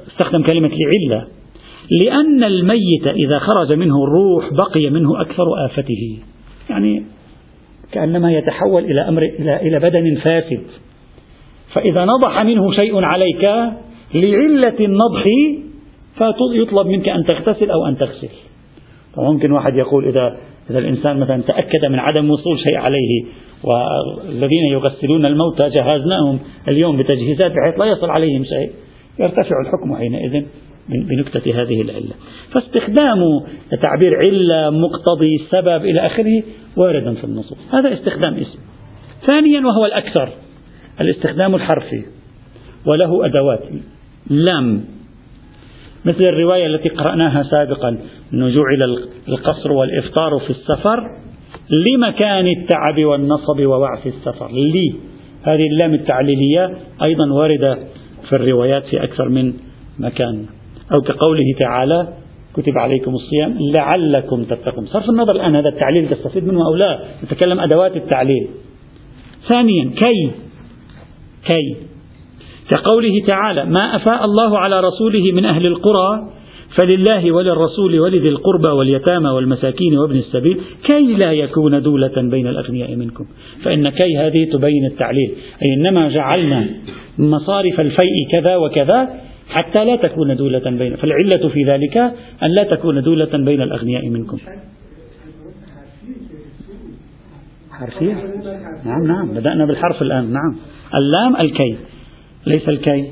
[0.08, 1.28] استخدم كلمة لعلة
[2.04, 6.18] لأن الميت إذا خرج منه الروح بقي منه أكثر آفته
[6.70, 7.04] يعني
[7.92, 10.62] كأنما يتحول إلى أمر إلى إلى بدن فاسد
[11.74, 13.72] فإذا نضح منه شيء عليك
[14.14, 15.24] لعلة النضح
[16.18, 18.30] فيطلب منك أن تغتسل أو أن تغسل
[19.16, 20.38] فممكن واحد يقول إذا
[20.70, 23.24] إذا الإنسان مثلا تأكد من عدم وصول شيء عليه
[23.64, 28.72] والذين يغسلون الموتى جهزناهم اليوم بتجهيزات بحيث لا يصل عليهم شيء
[29.20, 30.46] يرتفع الحكم حينئذ
[30.90, 32.14] بنكتة هذه العلة
[32.54, 33.18] فاستخدام
[33.84, 36.44] تعبير علة مقتضي سبب إلى آخره
[36.78, 38.60] واردا في النصوص هذا استخدام اسم
[39.32, 40.30] ثانيا وهو الأكثر
[41.02, 42.04] الاستخدام الحرفي
[42.88, 43.62] وله أدوات
[44.30, 44.84] لم
[46.06, 47.98] مثل الرواية التي قرأناها سابقا
[48.34, 51.10] أنه جعل القصر والإفطار في السفر
[51.70, 54.94] لمكان التعب والنصب ووعف السفر لي
[55.44, 57.76] هذه اللام التعليلية أيضا واردة
[58.30, 59.54] في الروايات في أكثر من
[60.00, 60.46] مكان
[60.94, 62.08] أو كقوله تعالى
[62.54, 67.60] كتب عليكم الصيام لعلكم تتقون صرف النظر الآن هذا التعليل تستفيد منه أو لا نتكلم
[67.60, 68.48] أدوات التعليل
[69.50, 70.32] ثانيا كي
[71.50, 71.76] كي
[72.72, 76.28] كقوله تعالى ما أفاء الله على رسوله من أهل القرى
[76.82, 83.26] فلله وللرسول ولذي القربى واليتامى والمساكين وابن السبيل كي لا يكون دولة بين الأغنياء منكم
[83.64, 86.68] فإن كي هذه تبين التعليل أي إنما جعلنا
[87.18, 89.10] مصارف الفيء كذا وكذا
[89.50, 91.98] حتى لا تكون دولة بين فالعلة في ذلك
[92.44, 94.38] أن لا تكون دولة بين الأغنياء منكم
[97.80, 98.14] حرفية
[98.86, 100.56] نعم نعم بدأنا بالحرف الآن نعم
[100.96, 101.76] اللام الكي
[102.48, 103.12] ليس الكي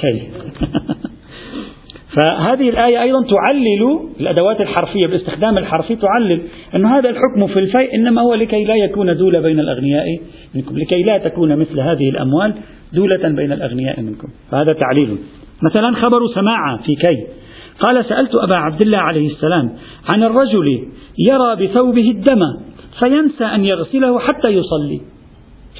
[0.00, 0.22] كي
[2.16, 6.42] فهذه الآية أيضا تعلل الأدوات الحرفية بالاستخدام الحرفي تعلل
[6.74, 10.04] أن هذا الحكم في الفيء إنما هو لكي لا يكون دولة بين الأغنياء
[10.54, 12.54] منكم لكي لا تكون مثل هذه الأموال
[12.92, 15.16] دولة بين الأغنياء منكم فهذا تعليل
[15.70, 17.26] مثلا خبر سماعة في كي
[17.80, 19.70] قال سألت أبا عبد الله عليه السلام
[20.08, 20.86] عن الرجل
[21.28, 22.40] يرى بثوبه الدم
[23.00, 25.00] فينسى أن يغسله حتى يصلي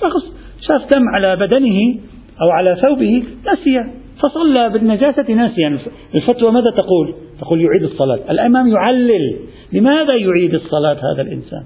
[0.01, 0.25] شخص
[0.71, 1.95] شاف دم على بدنه
[2.43, 3.91] أو على ثوبه نسي
[4.23, 5.79] فصلى بالنجاسة ناسيا
[6.15, 9.37] الفتوى ماذا تقول تقول يعيد الصلاة الإمام يعلل
[9.73, 11.63] لماذا يعيد الصلاة هذا الإنسان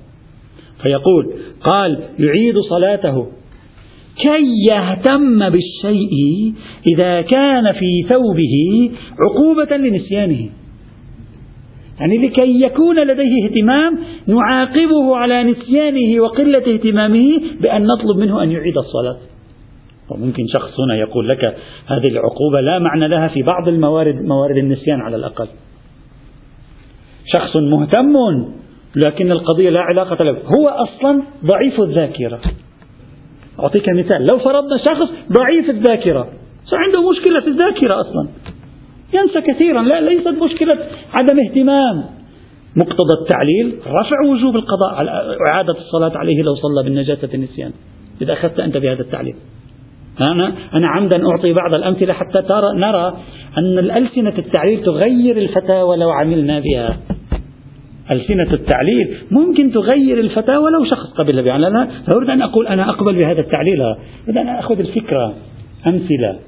[0.82, 1.32] فيقول
[1.72, 3.26] قال يعيد صلاته
[4.22, 6.52] كي يهتم بالشيء
[6.94, 8.90] إذا كان في ثوبه
[9.26, 10.48] عقوبة لنسيانه
[12.00, 18.78] يعني لكي يكون لديه اهتمام نعاقبه على نسيانه وقلة اهتمامه بأن نطلب منه أن يعيد
[18.78, 19.18] الصلاة
[20.10, 21.44] وممكن شخص هنا يقول لك
[21.86, 25.48] هذه العقوبة لا معنى لها في بعض الموارد موارد النسيان على الأقل
[27.36, 28.12] شخص مهتم
[28.96, 32.40] لكن القضية لا علاقة له هو أصلا ضعيف الذاكرة
[33.60, 36.28] أعطيك مثال لو فرضنا شخص ضعيف الذاكرة
[36.72, 38.28] عنده مشكلة في الذاكرة أصلا
[39.14, 40.72] ينسى كثيرا لا ليست مشكلة
[41.18, 42.04] عدم اهتمام
[42.76, 47.72] مقتضى التعليل رفع وجوب القضاء على إعادة الصلاة عليه لو صلى بالنجاسة النسيان
[48.22, 49.36] إذا أخذت أنت بهذا التعليل
[50.20, 53.14] أنا, أنا عمدا أعطي بعض الأمثلة حتى ترى نرى
[53.58, 56.96] أن الألسنة التعليل تغير الفتاوى لو عملنا بها
[58.10, 63.14] ألسنة التعليل ممكن تغير الفتاة ولو شخص قبلها بها أنا أريد أن أقول أنا أقبل
[63.16, 63.82] بهذا التعليل
[64.24, 65.34] أريد أن أخذ الفكرة
[65.86, 66.38] أمثلة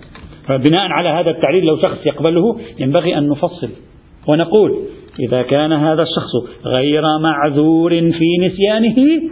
[0.47, 3.69] فبناء على هذا التعليل لو شخص يقبله ينبغي أن نفصل
[4.33, 4.79] ونقول
[5.29, 9.23] إذا كان هذا الشخص غير معذور في نسيانه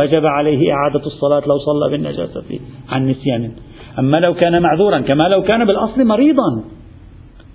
[0.00, 2.44] وجب عليه إعادة الصلاة لو صلى بالنجاسة
[2.90, 3.50] عن نسيان
[3.98, 6.64] أما لو كان معذورا كما لو كان بالأصل مريضا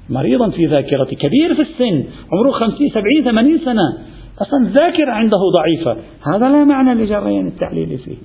[0.09, 2.03] مريضا في ذاكرته كبير في السن
[2.33, 3.93] عمره خمسين سبعين ثمانين سنة
[4.41, 6.01] أصلا الذاكرة عنده ضعيفة
[6.33, 8.15] هذا لا معنى لجريان التعليل فيه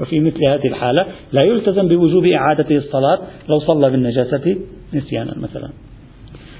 [0.00, 3.18] وفي مثل هذه الحالة لا يلتزم بوجوب إعادته الصلاة
[3.48, 4.56] لو صلى بالنجاسة
[4.94, 5.70] نسيانا مثلا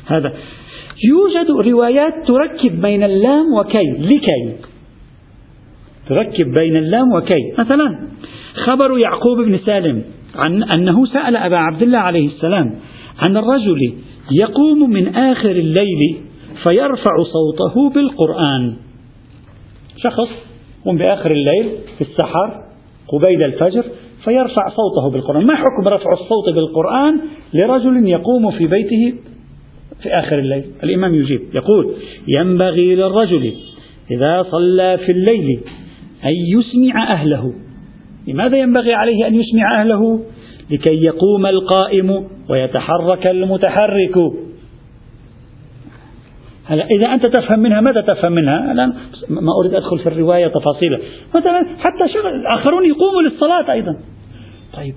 [0.06, 0.32] هذا
[1.10, 4.56] يوجد روايات تركب بين اللام وكي لكي
[6.08, 7.98] تركب بين اللام وكي مثلا
[8.54, 10.02] خبر يعقوب بن سالم
[10.34, 12.74] عن أنه سأل أبا عبد الله عليه السلام
[13.18, 13.92] عن الرجل
[14.40, 16.16] يقوم من آخر الليل
[16.68, 18.74] فيرفع صوته بالقرآن
[19.96, 20.28] شخص
[20.82, 21.66] يقوم بآخر الليل
[21.98, 22.60] في السحر
[23.08, 23.84] قبيل الفجر
[24.24, 27.20] فيرفع صوته بالقرآن ما حكم رفع الصوت بالقرآن
[27.54, 29.14] لرجل يقوم في بيته
[30.02, 31.92] في آخر الليل الإمام يجيب يقول
[32.28, 33.54] ينبغي للرجل
[34.10, 35.60] إذا صلى في الليل
[36.24, 37.52] أن يسمع أهله
[38.26, 40.20] لماذا ينبغي عليه أن يسمع أهله
[40.70, 44.16] لكي يقوم القائم ويتحرك المتحرك
[46.66, 48.88] هلا إذا أنت تفهم منها ماذا تفهم منها؟ الآن
[49.30, 50.98] ما أريد أدخل في الرواية تفاصيلها،
[51.34, 53.96] مثلا حتى شغل الآخرون يقوموا للصلاة أيضا.
[54.76, 54.94] طيب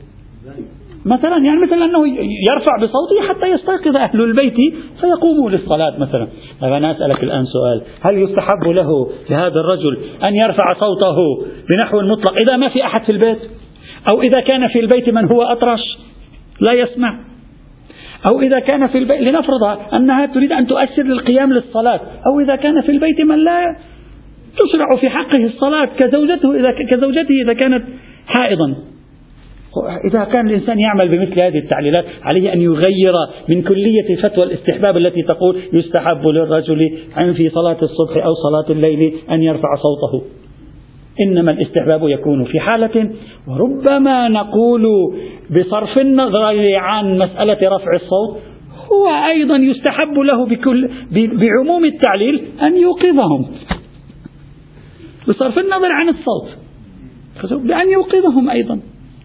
[1.05, 2.07] مثلا يعني مثل أنه
[2.51, 4.53] يرفع بصوته حتى يستيقظ أهل البيت
[5.01, 6.27] فيقوموا للصلاة مثلا
[6.61, 11.17] طيب أنا أسألك الآن سؤال هل يستحب له لهذا الرجل أن يرفع صوته
[11.69, 13.37] بنحو مطلق إذا ما في أحد في البيت
[14.13, 15.81] أو إذا كان في البيت من هو أطرش
[16.59, 17.19] لا يسمع
[18.31, 21.99] أو إذا كان في البيت لنفرض أنها تريد أن تؤثر للقيام للصلاة
[22.31, 23.75] أو إذا كان في البيت من لا
[24.57, 27.83] تشرع في حقه الصلاة كزوجته إذا كزوجته إذا كانت
[28.27, 28.75] حائضا
[30.09, 33.13] إذا كان الإنسان يعمل بمثل هذه التعليلات عليه أن يغير
[33.49, 39.13] من كلية فتوى الاستحباب التي تقول يستحب للرجل عن في صلاة الصبح أو صلاة الليل
[39.31, 40.25] أن يرفع صوته
[41.21, 43.11] إنما الاستحباب يكون في حالة
[43.47, 44.85] وربما نقول
[45.57, 46.41] بصرف النظر
[46.75, 48.39] عن مسألة رفع الصوت
[48.91, 53.47] هو أيضا يستحب له بكل بعموم التعليل أن يوقظهم
[55.27, 56.49] بصرف النظر عن الصوت
[57.63, 58.79] بأن يوقظهم أيضا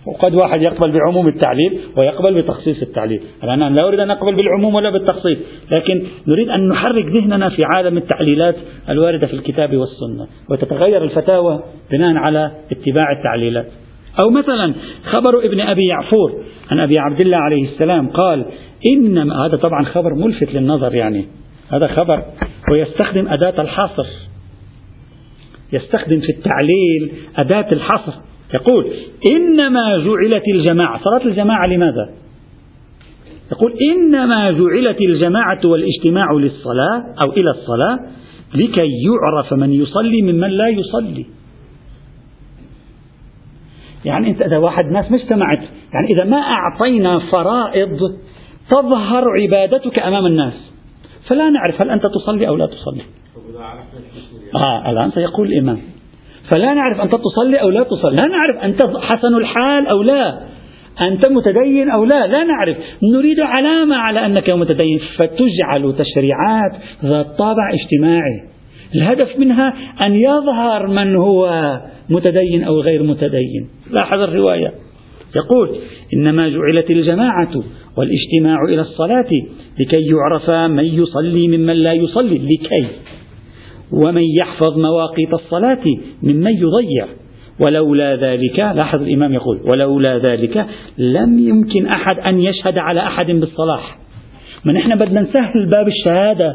[0.07, 4.91] وقد واحد يقبل بعموم التعليل ويقبل بتخصيص التعليل أنا لا أريد أن أقبل بالعموم ولا
[4.91, 5.39] بالتخصيص
[5.71, 8.57] لكن نريد أن نحرك ذهننا في عالم التعليلات
[8.89, 13.67] الواردة في الكتاب والسنة وتتغير الفتاوى بناء على اتباع التعليلات
[14.25, 14.75] أو مثلا
[15.17, 18.45] خبر ابن أبي يعفور عن أبي عبد الله عليه السلام قال
[18.93, 21.27] إنما هذا طبعا خبر ملفت للنظر يعني
[21.73, 22.23] هذا خبر
[22.73, 24.07] ويستخدم أداة الحصر
[25.73, 28.13] يستخدم في التعليل أداة الحصر
[28.55, 28.91] يقول
[29.31, 32.09] إنما جعلت الجماعة صلاة الجماعة لماذا
[33.53, 37.99] يقول إنما جعلت الجماعة والاجتماع للصلاة أو إلى الصلاة
[38.55, 41.27] لكي يعرف من يصلي ممن لا يصلي
[44.05, 45.59] يعني أنت إذا واحد ناس ما اجتمعت
[45.95, 47.99] يعني إذا ما أعطينا فرائض
[48.71, 50.55] تظهر عبادتك أمام الناس
[51.29, 53.03] فلا نعرف هل أنت تصلي أو لا تصلي
[54.67, 55.79] آه الآن سيقول الإمام
[56.53, 60.39] فلا نعرف أنت تصلي أو لا تصلي لا نعرف أنت حسن الحال أو لا
[61.01, 62.77] أنت متدين أو لا لا نعرف
[63.15, 66.73] نريد علامة على أنك متدين فتجعل تشريعات
[67.05, 68.41] ذات طابع اجتماعي
[68.95, 69.75] الهدف منها
[70.07, 71.55] أن يظهر من هو
[72.11, 74.73] متدين أو غير متدين لاحظ الرواية
[75.37, 75.77] يقول
[76.15, 77.51] إنما جعلت الجماعة
[77.99, 79.29] والاجتماع إلى الصلاة
[79.81, 82.87] لكي يعرف من يصلي ممن لا يصلي لكي
[83.93, 85.79] ومن يحفظ مواقيت الصلاة
[86.23, 87.07] ممن يضيع
[87.61, 90.67] ولولا ذلك لاحظ الإمام يقول ولولا ذلك
[90.99, 93.97] لم يمكن أحد أن يشهد على أحد بالصلاح
[94.65, 96.55] ما نحن بدنا نسهل باب الشهادة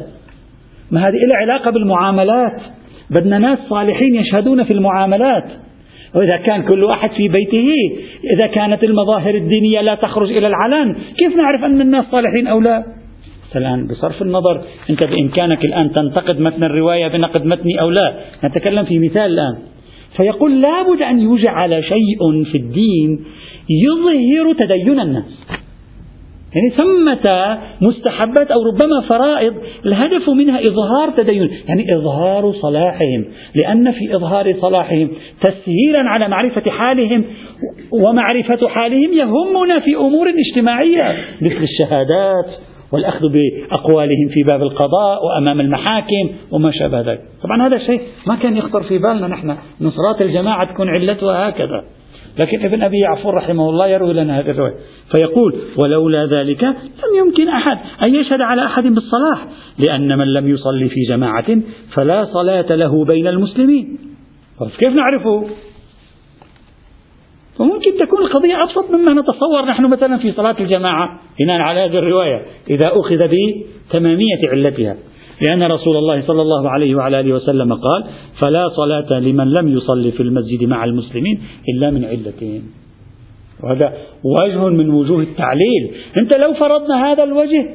[0.92, 2.62] ما هذه إلى علاقة بالمعاملات
[3.20, 5.44] بدنا ناس صالحين يشهدون في المعاملات
[6.16, 7.68] وإذا كان كل واحد في بيته
[8.36, 12.84] إذا كانت المظاهر الدينية لا تخرج إلى العلن كيف نعرف أن الناس صالحين أو لا
[13.52, 18.86] حتى الآن بصرف النظر أنت بإمكانك الآن تنتقد متن الرواية بنقد متني أو لا نتكلم
[18.86, 19.56] في مثال الآن
[20.22, 23.26] فيقول لابد أن يجعل شيء في الدين
[23.86, 25.44] يظهر تدين الناس
[26.56, 29.54] يعني ثمة مستحبات أو ربما فرائض
[29.86, 33.26] الهدف منها إظهار تدين يعني إظهار صلاحهم
[33.64, 35.10] لأن في إظهار صلاحهم
[35.44, 37.24] تسهيلا على معرفة حالهم
[37.92, 42.46] ومعرفة حالهم يهمنا في أمور اجتماعية مثل الشهادات
[42.92, 48.58] والأخذ بأقوالهم في باب القضاء وأمام المحاكم وما شابه ذلك طبعا هذا الشيء ما كان
[48.58, 51.84] يخطر في بالنا نحن نصرات الجماعة تكون علتها هكذا
[52.40, 54.74] لكن ابن أبي يعفور رحمه الله يروي لنا هذه الرواية
[55.12, 56.74] فيقول ولولا ذلك لم
[57.20, 59.40] يمكن أحد أن يشهد على أحد بالصلاح
[59.88, 61.56] لأن من لم يصلي في جماعة
[61.96, 63.98] فلا صلاة له بين المسلمين
[64.60, 65.46] طيب، كيف نعرفه
[67.60, 72.42] وممكن تكون القضية أبسط مما نتصور نحن مثلا في صلاة الجماعة بناء على هذه الرواية
[72.70, 74.96] إذا أخذ بتمامية علتها
[75.48, 78.06] لأن رسول الله صلى الله عليه وعلى آله وسلم قال
[78.46, 81.44] فلا صلاة لمن لم يصلي في المسجد مع المسلمين
[81.76, 82.64] إلا من علتين
[83.64, 83.94] وهذا
[84.42, 87.70] وجه من وجوه التعليل أنت لو فرضنا هذا الوجه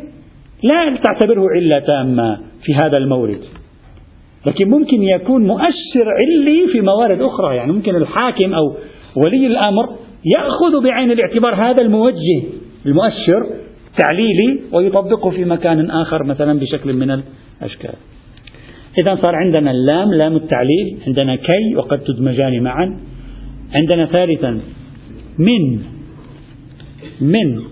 [0.62, 3.40] لا تعتبره علة تامة في هذا المورد
[4.46, 8.76] لكن ممكن يكون مؤشر علي في موارد أخرى يعني ممكن الحاكم أو
[9.16, 12.42] ولي الأمر يأخذ بعين الاعتبار هذا الموجه
[12.86, 13.46] المؤشر
[14.06, 17.10] تعليلي ويطبقه في مكان آخر مثلا بشكل من
[17.60, 17.94] الأشكال
[19.02, 23.00] إذا صار عندنا اللام لام التعليل عندنا كي وقد تدمجان معا
[23.80, 24.60] عندنا ثالثا
[25.38, 25.80] من
[27.20, 27.62] من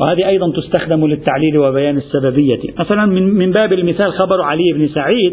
[0.00, 5.32] وهذه أيضا تستخدم للتعليل وبيان السببية مثلا من باب المثال خبر علي بن سعيد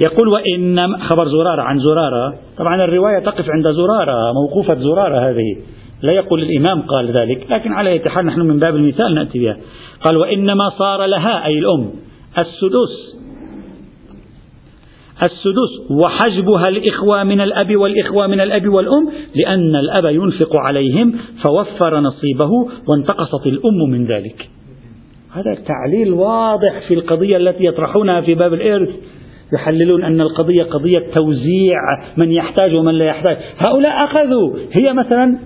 [0.00, 5.56] يقول وإن خبر زرارة عن زرارة طبعا الرواية تقف عند زرارة موقوفة زرارة هذه
[6.02, 9.56] لا يقول الإمام قال ذلك لكن على أي حال نحن من باب المثال نأتي بها
[10.04, 11.90] قال وإنما صار لها أي الأم
[12.38, 13.18] السدس
[15.22, 15.70] السدس
[16.04, 21.14] وحجبها الإخوة من الأب والإخوة من الأب والأم لأن الأب ينفق عليهم
[21.46, 22.50] فوفر نصيبه
[22.92, 24.50] وانتقصت الأم من ذلك
[25.32, 28.88] هذا تعليل واضح في القضية التي يطرحونها في باب الإرث
[29.52, 31.78] يحللون أن القضية قضية توزيع
[32.16, 33.36] من يحتاج ومن لا يحتاج
[33.68, 35.38] هؤلاء أخذوا هي مثلا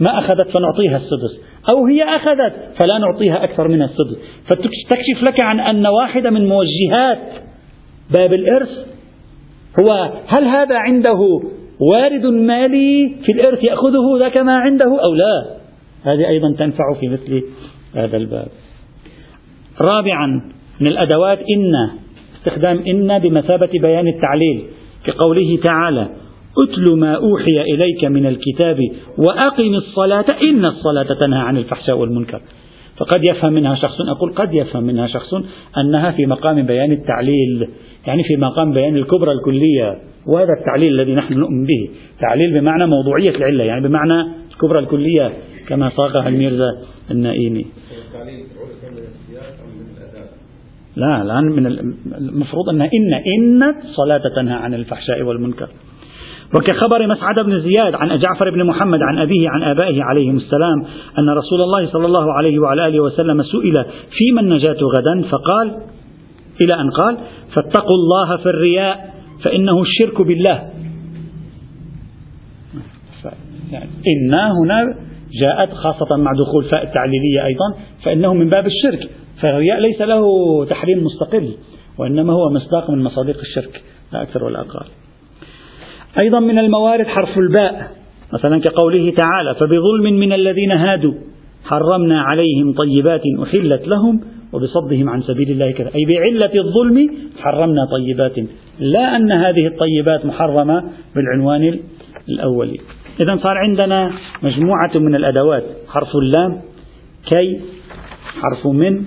[0.00, 1.40] ما أخذت فنعطيها السدس
[1.74, 4.16] أو هي أخذت فلا نعطيها أكثر من السدس
[4.46, 7.18] فتكشف لك عن أن واحدة من موجهات
[8.16, 8.68] باب الإرث
[9.82, 11.40] هو هل هذا عنده
[11.92, 15.44] وارد مالي في الإرث يأخذه ذاك ما عنده أو لا
[16.04, 17.42] هذه أيضا تنفع في مثل
[17.94, 18.48] هذا الباب
[19.80, 20.26] رابعا
[20.80, 21.72] من الأدوات إن
[22.42, 24.62] استخدام إن بمثابة بيان التعليل
[25.06, 26.08] كقوله تعالى
[26.58, 28.78] أتل ما أوحي إليك من الكتاب
[29.18, 32.40] وأقم الصلاة إن الصلاة تنهى عن الفحشاء والمنكر
[32.96, 35.34] فقد يفهم منها شخص أقول قد يفهم منها شخص
[35.78, 37.68] أنها في مقام بيان التعليل
[38.06, 39.98] يعني في مقام بيان الكبرى الكلية
[40.34, 41.90] وهذا التعليل الذي نحن نؤمن به
[42.20, 45.32] تعليل بمعنى موضوعية العلة يعني بمعنى الكبرى الكلية
[45.68, 46.66] كما صاغها الميرزا
[47.10, 47.64] النائمي
[50.96, 51.66] لا الآن من
[52.14, 55.68] المفروض أنها إن إن الصلاة تنهى عن الفحشاء والمنكر
[56.56, 60.84] وكخبر مسعد بن زياد عن جعفر بن محمد عن أبيه عن آبائه عليهم السلام
[61.18, 63.84] أن رسول الله صلى الله عليه وعلى آله وسلم سئل
[64.18, 65.66] فيما النجاة غدا فقال
[66.64, 67.16] إلى أن قال
[67.56, 69.12] فاتقوا الله في الرياء
[69.46, 70.62] فإنه الشرك بالله
[74.12, 74.94] إن هنا
[75.42, 77.74] جاءت خاصة مع دخول فاء التعليلية أيضا
[78.04, 79.08] فإنه من باب الشرك
[79.42, 80.24] فالرياء ليس له
[80.70, 81.50] تحريم مستقل
[81.98, 83.82] وإنما هو مصداق من مصادق الشرك
[84.12, 84.86] لا أكثر ولا أقل
[86.18, 87.90] أيضا من الموارد حرف الباء
[88.34, 91.14] مثلا كقوله تعالى فبظلم من الذين هادوا
[91.64, 94.20] حرمنا عليهم طيبات أحلت لهم
[94.52, 98.36] وبصدهم عن سبيل الله كذا أي بعلة الظلم حرمنا طيبات
[98.80, 100.84] لا أن هذه الطيبات محرمة
[101.16, 101.78] بالعنوان
[102.28, 102.80] الأولي
[103.24, 104.10] إذا صار عندنا
[104.42, 106.58] مجموعة من الأدوات حرف اللام
[107.34, 107.60] كي
[108.42, 109.02] حرف من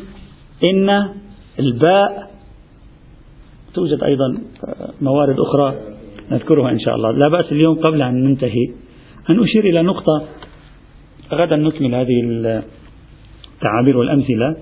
[0.64, 1.10] إن
[1.60, 2.30] الباء
[3.74, 4.38] توجد أيضا
[5.02, 5.74] موارد أخرى
[6.32, 8.66] نذكرها إن شاء الله لا بأس اليوم قبل أن ننتهي
[9.30, 10.24] أن أشير إلى نقطة
[11.34, 14.56] غدا نكمل هذه التعابير والأمثلة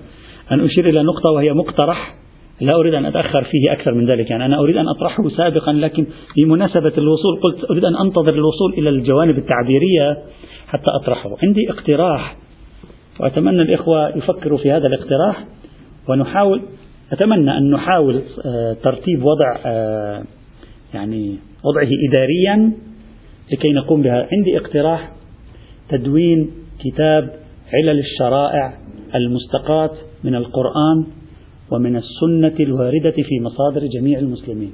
[0.52, 2.14] أن أشير إلى نقطة وهي مقترح
[2.60, 6.06] لا أريد أن أتأخر فيه أكثر من ذلك يعني أنا أريد أن أطرحه سابقا لكن
[6.36, 10.22] بمناسبة الوصول قلت أريد أن أنتظر الوصول إلى الجوانب التعبيرية
[10.68, 12.36] حتى أطرحه عندي اقتراح
[13.20, 15.44] وأتمنى الإخوة يفكروا في هذا الاقتراح
[16.08, 16.62] ونحاول
[17.12, 20.22] أتمنى أن نحاول آه، ترتيب وضع آه،
[20.94, 22.72] يعني وضعه إداريا
[23.52, 25.12] لكي نقوم بها عندي اقتراح
[25.88, 27.30] تدوين كتاب
[27.72, 28.74] علل الشرائع
[29.14, 29.90] المستقاة
[30.24, 31.06] من القرآن
[31.72, 34.72] ومن السنة الواردة في مصادر جميع المسلمين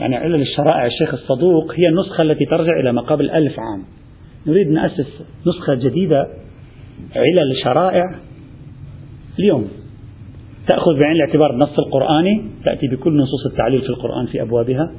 [0.00, 3.84] يعني علل الشرائع الشيخ الصدوق هي النسخة التي ترجع إلى ما قبل ألف عام
[4.46, 6.26] نريد نأسس نسخة جديدة
[7.16, 8.04] علل شرائع
[9.38, 9.68] اليوم
[10.68, 14.92] تأخذ بعين الاعتبار النص القرآني تأتي بكل نصوص التعليل في القرآن في أبوابها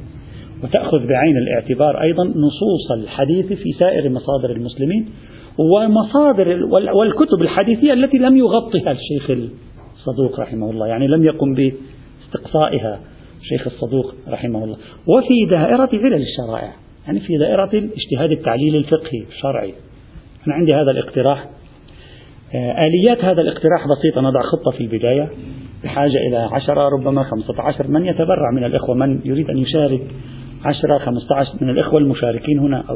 [0.63, 5.05] وتأخذ بعين الاعتبار أيضا نصوص الحديث في سائر مصادر المسلمين
[5.57, 6.63] ومصادر
[6.95, 9.37] والكتب الحديثية التي لم يغطها الشيخ
[9.95, 12.99] الصدوق رحمه الله يعني لم يقم باستقصائها
[13.41, 14.77] الشيخ الصدوق رحمه الله
[15.07, 16.73] وفي دائرة علل الشرائع
[17.05, 19.73] يعني في دائرة الاجتهاد التعليل الفقهي الشرعي
[20.47, 21.47] أنا عندي هذا الاقتراح
[22.55, 25.29] آه، آليات هذا الاقتراح بسيطة نضع خطة في البداية
[25.83, 30.01] بحاجة إلى عشرة ربما خمسة عشر من يتبرع من الإخوة من يريد أن يشارك
[30.65, 32.95] عشرة خمسة عشر من الإخوة المشاركين هنا أو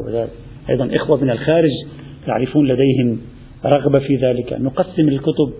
[0.70, 1.70] أيضا إخوة من الخارج
[2.28, 3.18] يعرفون لديهم
[3.76, 5.52] رغبة في ذلك نقسم الكتب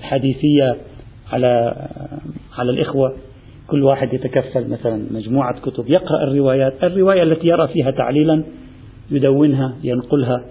[0.00, 0.76] الحديثية
[1.32, 1.86] على
[2.58, 3.16] على الإخوة
[3.66, 8.44] كل واحد يتكفل مثلا مجموعة كتب يقرأ الروايات الرواية التي يرى فيها تعليلا
[9.10, 10.44] يدونها ينقلها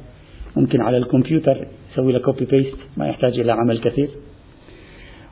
[0.55, 4.09] ممكن على الكمبيوتر يسوي له كوبي بيست ما يحتاج إلى عمل كثير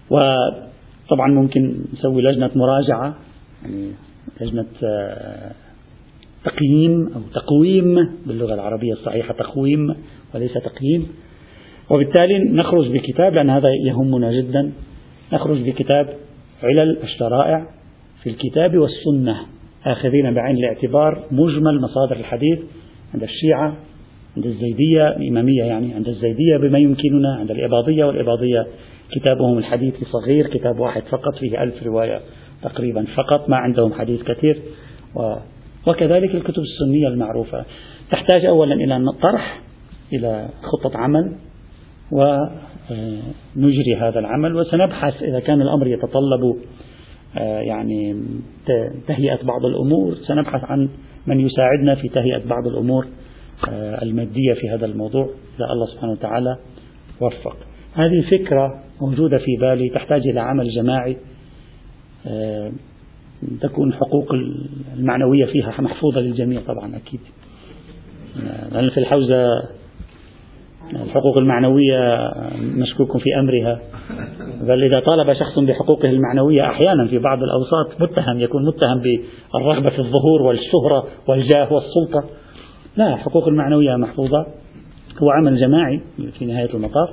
[0.10, 3.16] وطبعا ممكن نسوي لجنة مراجعة
[3.64, 3.92] يعني
[4.42, 5.52] لجنة آه،
[6.46, 9.96] تقييم أو تقويم باللغة العربية الصحيحة تقويم
[10.36, 11.08] وليس تقييم
[11.90, 14.72] وبالتالي نخرج بكتاب لأن هذا يهمنا جدا
[15.34, 16.06] نخرج بكتاب
[16.64, 17.68] علل الشرائع
[18.24, 19.38] في الكتاب والسنة
[19.86, 22.60] آخذين بعين الاعتبار مجمل مصادر الحديث
[23.14, 23.78] عند الشيعة
[24.38, 28.68] عند الزيدية الإمامية يعني عند الزيدية بما يمكننا عند الإباضية والإباضية
[29.16, 32.20] كتابهم الحديث صغير كتاب واحد فقط فيه ألف رواية
[32.64, 34.58] تقريبا فقط ما عندهم حديث كثير
[35.88, 37.66] وكذلك الكتب السنية المعروفة
[38.12, 39.62] تحتاج أولا إلى طرح
[40.14, 41.32] إلى خطة عمل
[42.12, 46.56] ونجري آه، هذا العمل وسنبحث إذا كان الأمر يتطلب
[47.38, 48.24] آه، يعني
[49.08, 50.90] تهيئة بعض الأمور سنبحث عن
[51.28, 53.06] من يساعدنا في تهيئة بعض الأمور
[53.68, 56.58] آه، المادية في هذا الموضوع إذا الله سبحانه وتعالى
[57.22, 57.58] وفق
[57.94, 61.18] هذه فكرة موجودة في بالي تحتاج إلى عمل جماعي
[62.28, 62.72] آه،
[63.62, 64.34] تكون حقوق
[64.96, 67.20] المعنوية فيها محفوظة للجميع طبعا أكيد
[68.48, 69.46] آه، لأن في الحوزة
[70.94, 73.80] الحقوق المعنوية مشكوك في أمرها
[74.62, 80.00] بل إذا طالب شخص بحقوقه المعنوية أحيانا في بعض الأوساط متهم يكون متهم بالرغبة في
[80.00, 82.24] الظهور والشهرة والجاه والسلطة
[82.98, 84.46] لا الحقوق المعنوية محفوظة
[85.24, 86.02] هو عمل جماعي
[86.40, 87.10] في نهاية المطاف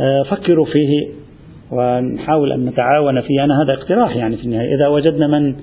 [0.00, 1.08] آه، فكروا فيه
[1.72, 5.54] ونحاول أن نتعاون فيه أنا هذا اقتراح يعني في النهاية إذا وجدنا من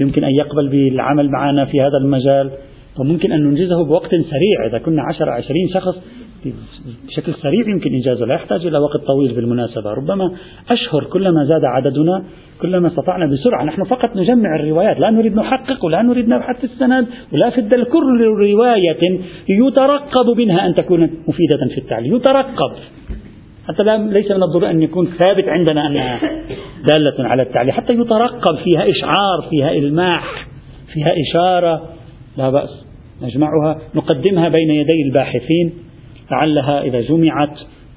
[0.00, 2.50] يمكن أن يقبل بالعمل معنا في هذا المجال
[2.98, 5.96] فممكن أن ننجزه بوقت سريع إذا كنا عشر عشرين شخص
[7.06, 10.30] بشكل سريع يمكن إنجازه لا يحتاج إلى وقت طويل بالمناسبة ربما
[10.70, 12.24] أشهر كلما زاد عددنا
[12.60, 17.06] كلما استطعنا بسرعة نحن فقط نجمع الروايات لا نريد نحقق ولا نريد نبحث في السند
[17.32, 18.20] ولا في الدل كل
[18.50, 18.82] رواية
[19.50, 22.72] يترقب منها أن تكون مفيدة في التعليم يترقب
[23.68, 26.20] حتى لا ليس من الضروري أن يكون ثابت عندنا أنها
[26.88, 30.46] دالة على التعليم حتى يترقب فيها إشعار فيها إلماح
[30.92, 31.82] فيها إشارة
[32.38, 32.86] لا بأس
[33.22, 35.72] نجمعها نقدمها بين يدي الباحثين
[36.32, 37.50] لعلها إذا جمعت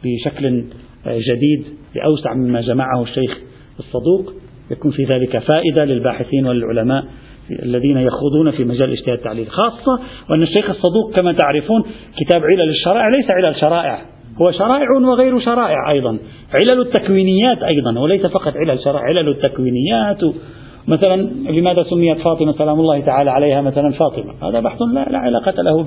[0.04, 0.64] بشكل
[1.08, 1.66] جديد
[1.96, 3.38] بأوسع مما جمعه الشيخ
[3.80, 4.34] الصدوق
[4.72, 7.04] يكون في ذلك فائدة للباحثين وللعلماء
[7.64, 11.84] الذين يخوضون في مجال اجتهاد التعليل خاصة وأن الشيخ الصدوق كما تعرفون
[12.18, 14.00] كتاب علل الشرائع ليس علل شرائع
[14.42, 16.18] هو شرائع وغير شرائع أيضا
[16.60, 20.22] علل التكوينيات أيضا وليس فقط علل شرائع علل التكوينيات
[20.88, 21.16] مثلا
[21.50, 25.84] لماذا سميت فاطمة سلام الله تعالى عليها مثلا فاطمة هذا بحث لا, لا علاقة له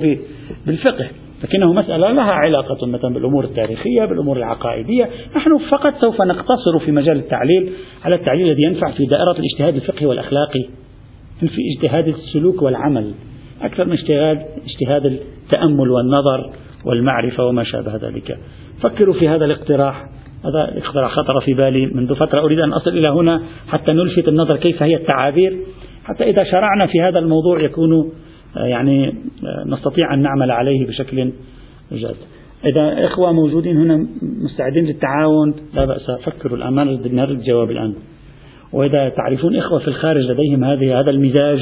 [0.65, 1.07] بالفقه
[1.43, 7.17] لكنه مسألة لها علاقة مثلا بالأمور التاريخية بالأمور العقائدية نحن فقط سوف نقتصر في مجال
[7.17, 7.71] التعليل
[8.05, 10.63] على التعليل الذي ينفع في دائرة الاجتهاد الفقهي والأخلاقي
[11.39, 13.11] في اجتهاد السلوك والعمل
[13.61, 16.49] أكثر من اجتهاد اجتهاد التأمل والنظر
[16.85, 18.37] والمعرفة وما شابه ذلك
[18.83, 19.95] فكروا في هذا الاقتراح
[20.45, 24.55] هذا اقتراح خطر في بالي منذ فترة أريد أن أصل إلى هنا حتى نلفت النظر
[24.57, 25.57] كيف هي التعابير
[26.05, 28.11] حتى إذا شرعنا في هذا الموضوع يكون
[28.57, 31.31] آه، يعني آه، نستطيع أن نعمل عليه بشكل
[31.91, 32.15] جاد
[32.65, 34.07] إذا إخوة موجودين هنا
[34.43, 37.93] مستعدين للتعاون لا بأس فكروا الآن ما نرد الجواب الآن
[38.73, 41.61] وإذا تعرفون إخوة في الخارج لديهم هذه هذا المزاج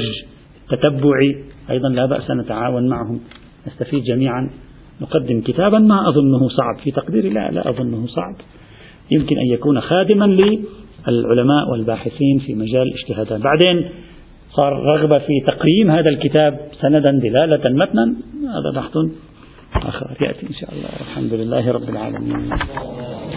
[0.72, 1.36] التتبعي
[1.70, 3.20] أيضا لا بأس نتعاون معهم
[3.66, 4.50] نستفيد جميعا
[5.00, 8.34] نقدم كتابا ما أظنه صعب في تقديري لا لا أظنه صعب
[9.10, 13.90] يمكن أن يكون خادما للعلماء والباحثين في مجال الاجتهادات بعدين
[14.56, 18.96] صار رغبة في تقييم هذا الكتاب سندا دلالة متنا هذا بحث
[19.86, 23.31] آخر يأتي إن شاء الله والحمد لله رب العالمين